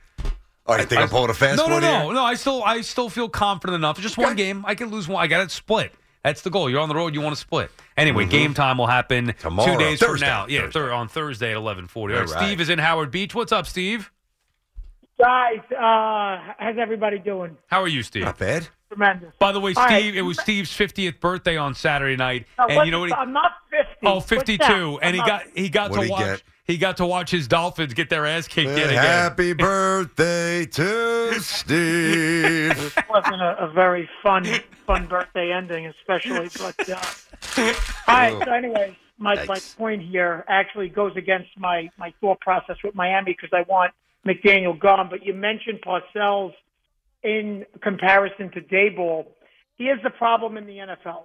[0.67, 2.12] Oh, you think I, am pulling a fast no, no, one no, here?
[2.15, 2.25] no.
[2.25, 4.01] I still, I still feel confident enough.
[4.01, 5.23] Just one game, I can lose one.
[5.23, 5.93] I got it split.
[6.23, 6.71] That's the goal.
[6.71, 7.12] You're on the road.
[7.15, 7.71] You want to split.
[7.99, 9.39] Anyway, game time will happen Mm-hmm.
[9.41, 9.73] Tomorrow.
[9.75, 10.25] two days Thursday.
[10.27, 10.47] from now.
[10.49, 10.81] Yeah, Thursday.
[10.81, 11.97] thir- on Thursday at 11:40.
[11.97, 12.47] All right, All right.
[12.47, 13.35] Steve is in Howard Beach.
[13.35, 14.11] What's up, Steve?
[15.21, 17.57] Guys, uh, how's everybody doing?
[17.69, 18.25] How are you, Steve?
[18.25, 18.67] Not bad.
[18.89, 19.33] Tremendous.
[19.39, 20.01] By the way, All right.
[20.01, 23.11] Steve, it was Steve's 50th birthday on Saturday night, Uh, and you know what?
[23.11, 24.07] the- He, I'm not 50.
[24.07, 26.43] oh, 52, and he I'm got he got What'd to he watch get?
[26.65, 29.05] He got to watch his Dolphins get their ass kicked yet again.
[29.05, 32.95] Happy birthday to Steve.
[32.97, 34.45] It wasn't a, a very fun
[34.87, 36.49] fun birthday ending, especially.
[36.59, 36.95] But uh,
[38.09, 38.43] all right.
[38.45, 43.33] So, anyway, my my point here actually goes against my my thought process with Miami
[43.33, 43.93] because I want
[44.27, 45.09] McDaniel gone.
[45.11, 46.55] But you mentioned Parcells
[47.23, 49.27] in comparison to Daboll.
[49.77, 51.25] Here's the problem in the NFL.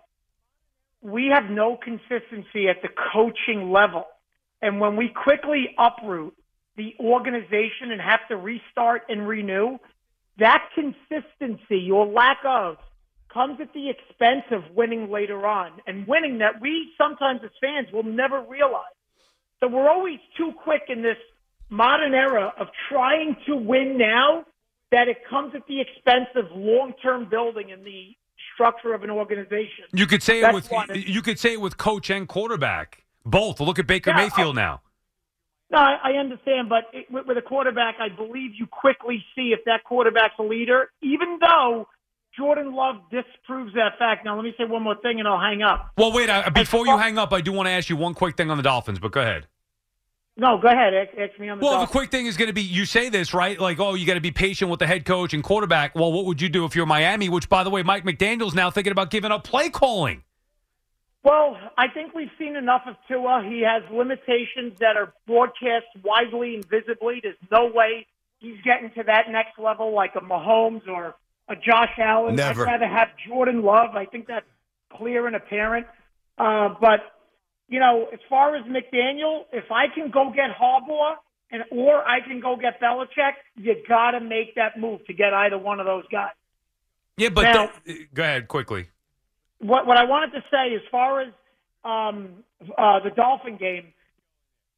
[1.01, 4.05] We have no consistency at the coaching level.
[4.61, 6.35] And when we quickly uproot
[6.75, 9.77] the organization and have to restart and renew,
[10.37, 12.77] that consistency or lack of
[13.33, 17.87] comes at the expense of winning later on and winning that we sometimes as fans
[17.93, 18.83] will never realize.
[19.59, 21.17] So we're always too quick in this
[21.69, 24.45] modern era of trying to win now
[24.91, 28.15] that it comes at the expense of long-term building and the
[28.53, 29.85] structure of an organization.
[29.93, 33.59] You could say it with you could say it with coach and quarterback both.
[33.59, 34.81] Look at Baker Yeah, Mayfield now.
[35.71, 39.53] No, I, I understand, but it, with, with a quarterback, I believe you quickly see
[39.53, 41.87] if that quarterback's a leader, even though
[42.35, 44.25] Jordan Love disproves that fact.
[44.25, 45.91] Now, let me say one more thing, and I'll hang up.
[45.97, 46.29] Well, wait.
[46.29, 48.49] Uh, I, before you hang up, I do want to ask you one quick thing
[48.49, 48.97] on the Dolphins.
[48.99, 49.47] But go ahead.
[50.37, 50.93] No, go ahead.
[50.93, 53.09] Ask, ask me on the Well, the quick thing is going to be you say
[53.09, 53.59] this, right?
[53.59, 55.95] Like, oh, you got to be patient with the head coach and quarterback.
[55.95, 58.71] Well, what would you do if you're Miami, which, by the way, Mike McDaniel's now
[58.71, 60.23] thinking about giving up play calling?
[61.23, 63.43] Well, I think we've seen enough of Tua.
[63.47, 67.19] He has limitations that are broadcast widely and visibly.
[67.21, 68.07] There's no way
[68.39, 71.15] he's getting to that next level like a Mahomes or
[71.49, 72.35] a Josh Allen.
[72.35, 72.67] Never.
[72.67, 73.95] I'd rather have Jordan Love.
[73.95, 74.45] I think that's
[74.95, 75.87] clear and apparent.
[76.37, 77.01] Uh, but
[77.67, 81.15] you know, as far as McDaniel, if I can go get Harbaugh
[81.51, 85.33] and or I can go get Belichick, you got to make that move to get
[85.33, 86.31] either one of those guys.
[87.17, 88.87] Yeah, but Now- the- go ahead quickly.
[89.59, 91.27] What what I wanted to say as far as
[91.83, 92.43] um,
[92.77, 93.93] uh, the Dolphin game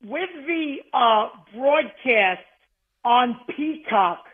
[0.03, 2.41] with the uh, broadcast
[3.03, 4.25] on Peacock,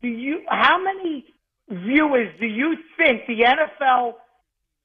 [0.00, 1.24] do you how many
[1.68, 4.14] viewers do you think the NFL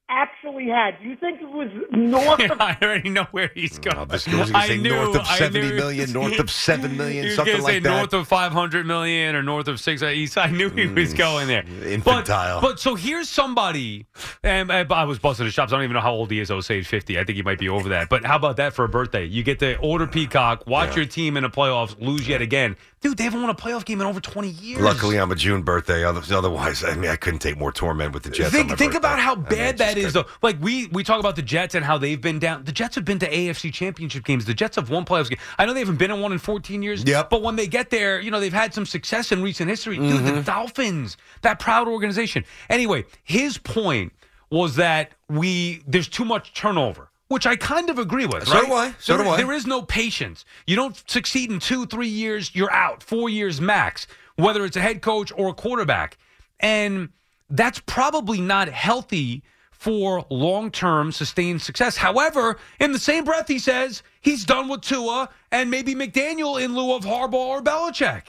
[0.08, 0.98] actually had?
[1.02, 4.08] Do you think it was north of I already know where he's going.
[4.08, 6.96] this guy's gonna I say knew- north of I 70 knew- million, north of 7
[6.96, 7.96] million, he was something gonna say like that.
[7.96, 10.02] North of 500 million or north of six.
[10.02, 10.14] I
[10.50, 11.64] knew he was mm, going there.
[11.84, 12.60] infantile.
[12.60, 14.06] But, but so here's somebody,
[14.42, 15.72] and I I was busting his chops.
[15.72, 16.50] I don't even know how old he is.
[16.50, 17.18] I'll say he's 50.
[17.18, 18.08] I think he might be over that.
[18.08, 19.24] But how about that for a birthday?
[19.24, 22.76] You get to order Peacock, watch your team in the playoffs, lose yet again.
[23.00, 24.80] Dude, they haven't won a playoff game in over 20 years.
[24.80, 26.02] Luckily, I'm a June birthday.
[26.04, 28.50] Otherwise, I mean, I couldn't take more torment with the Jets.
[28.50, 30.12] Think, think about how I mean, bad that good.
[30.12, 30.26] though.
[30.42, 32.64] Like we we talk about the Jets and how they've been down.
[32.64, 34.46] The Jets have been to AFC Championship games.
[34.46, 35.28] The Jets have won playoffs.
[35.30, 35.38] Game.
[35.58, 37.04] I know they haven't been in one in 14 years.
[37.04, 37.30] Yep.
[37.30, 39.96] But when they get there, you know they've had some success in recent history.
[39.96, 40.34] Dude, Mm-hmm.
[40.36, 42.44] the Dolphins, that proud organization.
[42.68, 44.12] Anyway, his point
[44.50, 47.10] was that we there's too much turnover.
[47.28, 48.48] Which I kind of agree with.
[48.48, 48.66] So right?
[48.66, 48.94] do I.
[48.98, 49.36] So There- do I.
[49.36, 50.44] There is no patience.
[50.66, 53.02] You don't succeed in two, three years, you're out.
[53.02, 54.06] Four years max,
[54.36, 56.16] whether it's a head coach or a quarterback.
[56.60, 57.10] And
[57.50, 61.96] that's probably not healthy for long term sustained success.
[61.98, 66.74] However, in the same breath, he says he's done with Tua and maybe McDaniel in
[66.74, 68.22] lieu of Harbaugh or Belichick.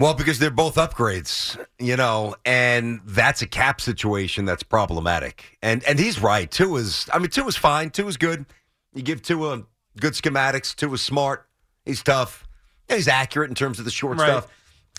[0.00, 5.58] Well, because they're both upgrades, you know, and that's a cap situation that's problematic.
[5.60, 6.48] And and he's right.
[6.50, 7.90] Tua is, I mean, Tua is fine.
[7.90, 8.46] Tua is good.
[8.94, 9.64] You give Tua
[9.98, 10.74] good schematics.
[10.76, 11.48] Tua is smart.
[11.84, 12.46] He's tough.
[12.88, 14.26] He's accurate in terms of the short Right.
[14.28, 14.48] stuff.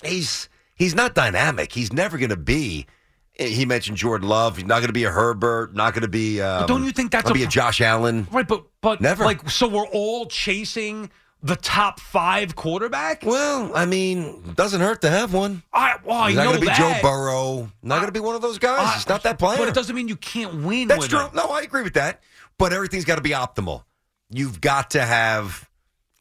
[0.04, 1.72] He's he's not dynamic.
[1.72, 2.86] He's never going to be.
[3.34, 4.58] He mentioned Jordan Love.
[4.58, 5.74] He's not going to be a Herbert.
[5.74, 6.42] Not going to be.
[6.42, 8.28] Um, don't you think that's gonna a be a Josh Allen?
[8.32, 9.24] Right, but but Never.
[9.24, 11.10] like so we're all chasing
[11.42, 13.24] the top five quarterback?
[13.24, 15.64] Well, I mean, doesn't hurt to have one.
[15.74, 16.78] I well, I not going to be that.
[16.78, 17.72] Joe Burrow.
[17.82, 18.94] Not going to be one of those guys.
[18.96, 19.58] He's not that player.
[19.58, 21.20] But it doesn't mean you can't win That's with true.
[21.20, 21.32] him.
[21.34, 22.22] No, I agree with that.
[22.58, 23.84] But everything's got to be optimal.
[24.32, 25.70] You've got to have,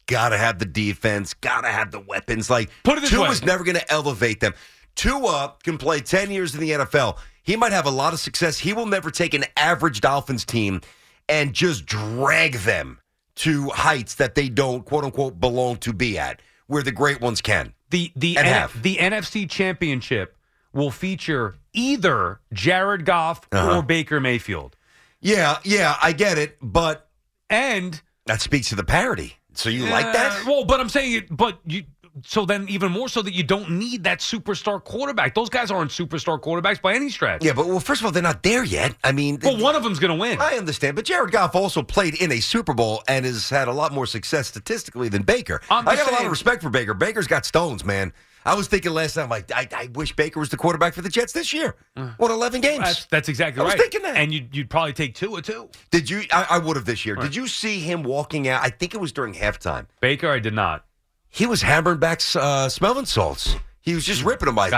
[0.07, 2.49] got to have the defense, got to have the weapons.
[2.49, 3.29] Like Put it this Tua way.
[3.29, 4.53] is never going to elevate them.
[4.95, 7.17] Tua can play ten years in the NFL.
[7.43, 8.57] He might have a lot of success.
[8.59, 10.81] He will never take an average Dolphins team
[11.27, 12.98] and just drag them
[13.39, 17.41] to heights that they don't quote unquote belong to be at, where the great ones
[17.41, 17.73] can.
[17.89, 18.81] The the And N- have.
[18.83, 20.37] the NFC Championship
[20.73, 23.77] will feature either Jared Goff Uh-huh.
[23.77, 24.75] or Baker Mayfield.
[25.21, 27.09] Yeah, yeah, I get it, but
[27.49, 29.37] and that speaks to the parity.
[29.53, 30.45] So you like Uh, that?
[30.45, 31.35] Well, but I'm saying it.
[31.35, 31.83] But you.
[32.25, 35.35] So then, even more so that you don't need that superstar quarterback.
[35.35, 37.43] Those guys aren't superstar quarterbacks by any stretch.
[37.43, 38.95] Yeah, but well, first of all, they're not there yet.
[39.03, 40.39] I mean, Well, one of them's going to win.
[40.39, 43.73] I understand, but Jared Goff also played in a Super Bowl and has had a
[43.73, 45.61] lot more success statistically than Baker.
[45.69, 46.93] I'm I got a lot of respect for Baker.
[46.93, 48.13] Baker's got stones, man.
[48.45, 51.09] I was thinking last time, like, I, I wish Baker was the quarterback for the
[51.09, 51.75] Jets this year.
[51.95, 52.79] Uh, what, 11 games?
[52.79, 53.81] That's, that's exactly I was right.
[53.81, 54.15] thinking that.
[54.15, 55.69] And you'd, you'd probably take two or two.
[55.91, 56.23] Did you?
[56.31, 57.15] I, I would have this year.
[57.15, 58.63] Did you see him walking out?
[58.63, 59.87] I think it was during halftime.
[59.99, 60.85] Baker, I did not.
[61.29, 63.55] He was hammering back uh, smelling salts.
[63.81, 64.73] He was just ripping them like,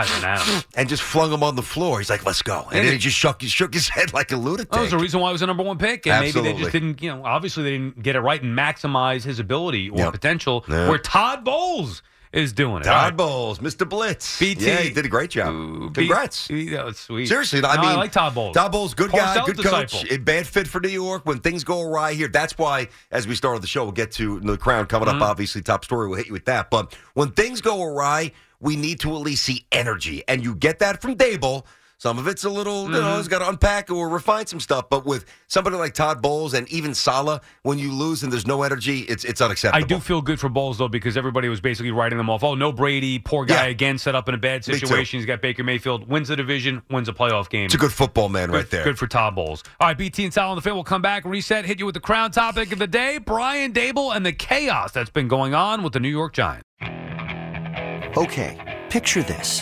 [0.75, 1.97] and just flung them on the floor.
[1.99, 4.31] He's like, "Let's go!" And, And then he just shook, he shook his head like
[4.31, 4.69] a lunatic.
[4.71, 6.05] That was the reason why I was the number one pick.
[6.07, 9.23] And maybe they just didn't, you know, obviously they didn't get it right and maximize
[9.23, 10.11] his ability or Yep.
[10.13, 10.87] potential Yeah.
[10.87, 12.85] where Todd Bowles is doing it.
[12.85, 13.17] Todd right.
[13.17, 13.87] Bowles, Mr.
[13.87, 14.39] Blitz.
[14.39, 14.65] BT.
[14.65, 15.93] Yeah, he did a great job.
[15.93, 16.49] B- Congrats.
[16.49, 17.27] Yeah, that's sweet.
[17.27, 18.55] Seriously, I No, mean, I like Todd Bowles.
[18.55, 19.91] Todd Bowles, good guy, good coach.
[19.91, 20.13] disciple.
[20.15, 21.25] A bad fit for New York.
[21.25, 24.39] When things go awry here, that's why, as we started the show, we'll get to
[24.39, 25.21] the crown coming Mm-hmm.
[25.21, 25.29] up.
[25.29, 26.07] Obviously, top story.
[26.07, 26.69] We'll hit you with that.
[26.69, 30.79] But when things go awry, we need to at least see energy, and you get
[30.79, 31.65] that from Daboll.
[32.01, 33.17] Some of it's a little, you know, Mm-hmm.
[33.17, 34.89] he's got to unpack or refine some stuff.
[34.89, 38.63] But with somebody like Todd Bowles and even Saleh, when you lose and there's no
[38.63, 39.85] energy, it's it's unacceptable.
[39.85, 42.43] I do feel good for Bowles though because everybody was basically writing them off.
[42.43, 43.69] Oh, no Brady, poor guy Yeah.
[43.69, 45.19] again, set up in a bad situation.
[45.19, 47.65] He's got Baker Mayfield, wins the division, wins a playoff game.
[47.65, 48.83] It's a good football man Good- right there.
[48.83, 49.63] Good for Todd Bowles.
[49.79, 50.73] All right, BT and Sal on the fit.
[50.73, 54.15] We'll come back, reset, hit you with the crown topic of the day: Brian Daboll
[54.15, 56.65] and the chaos that's been going on with the New York Giants.
[58.17, 59.61] Okay, picture this.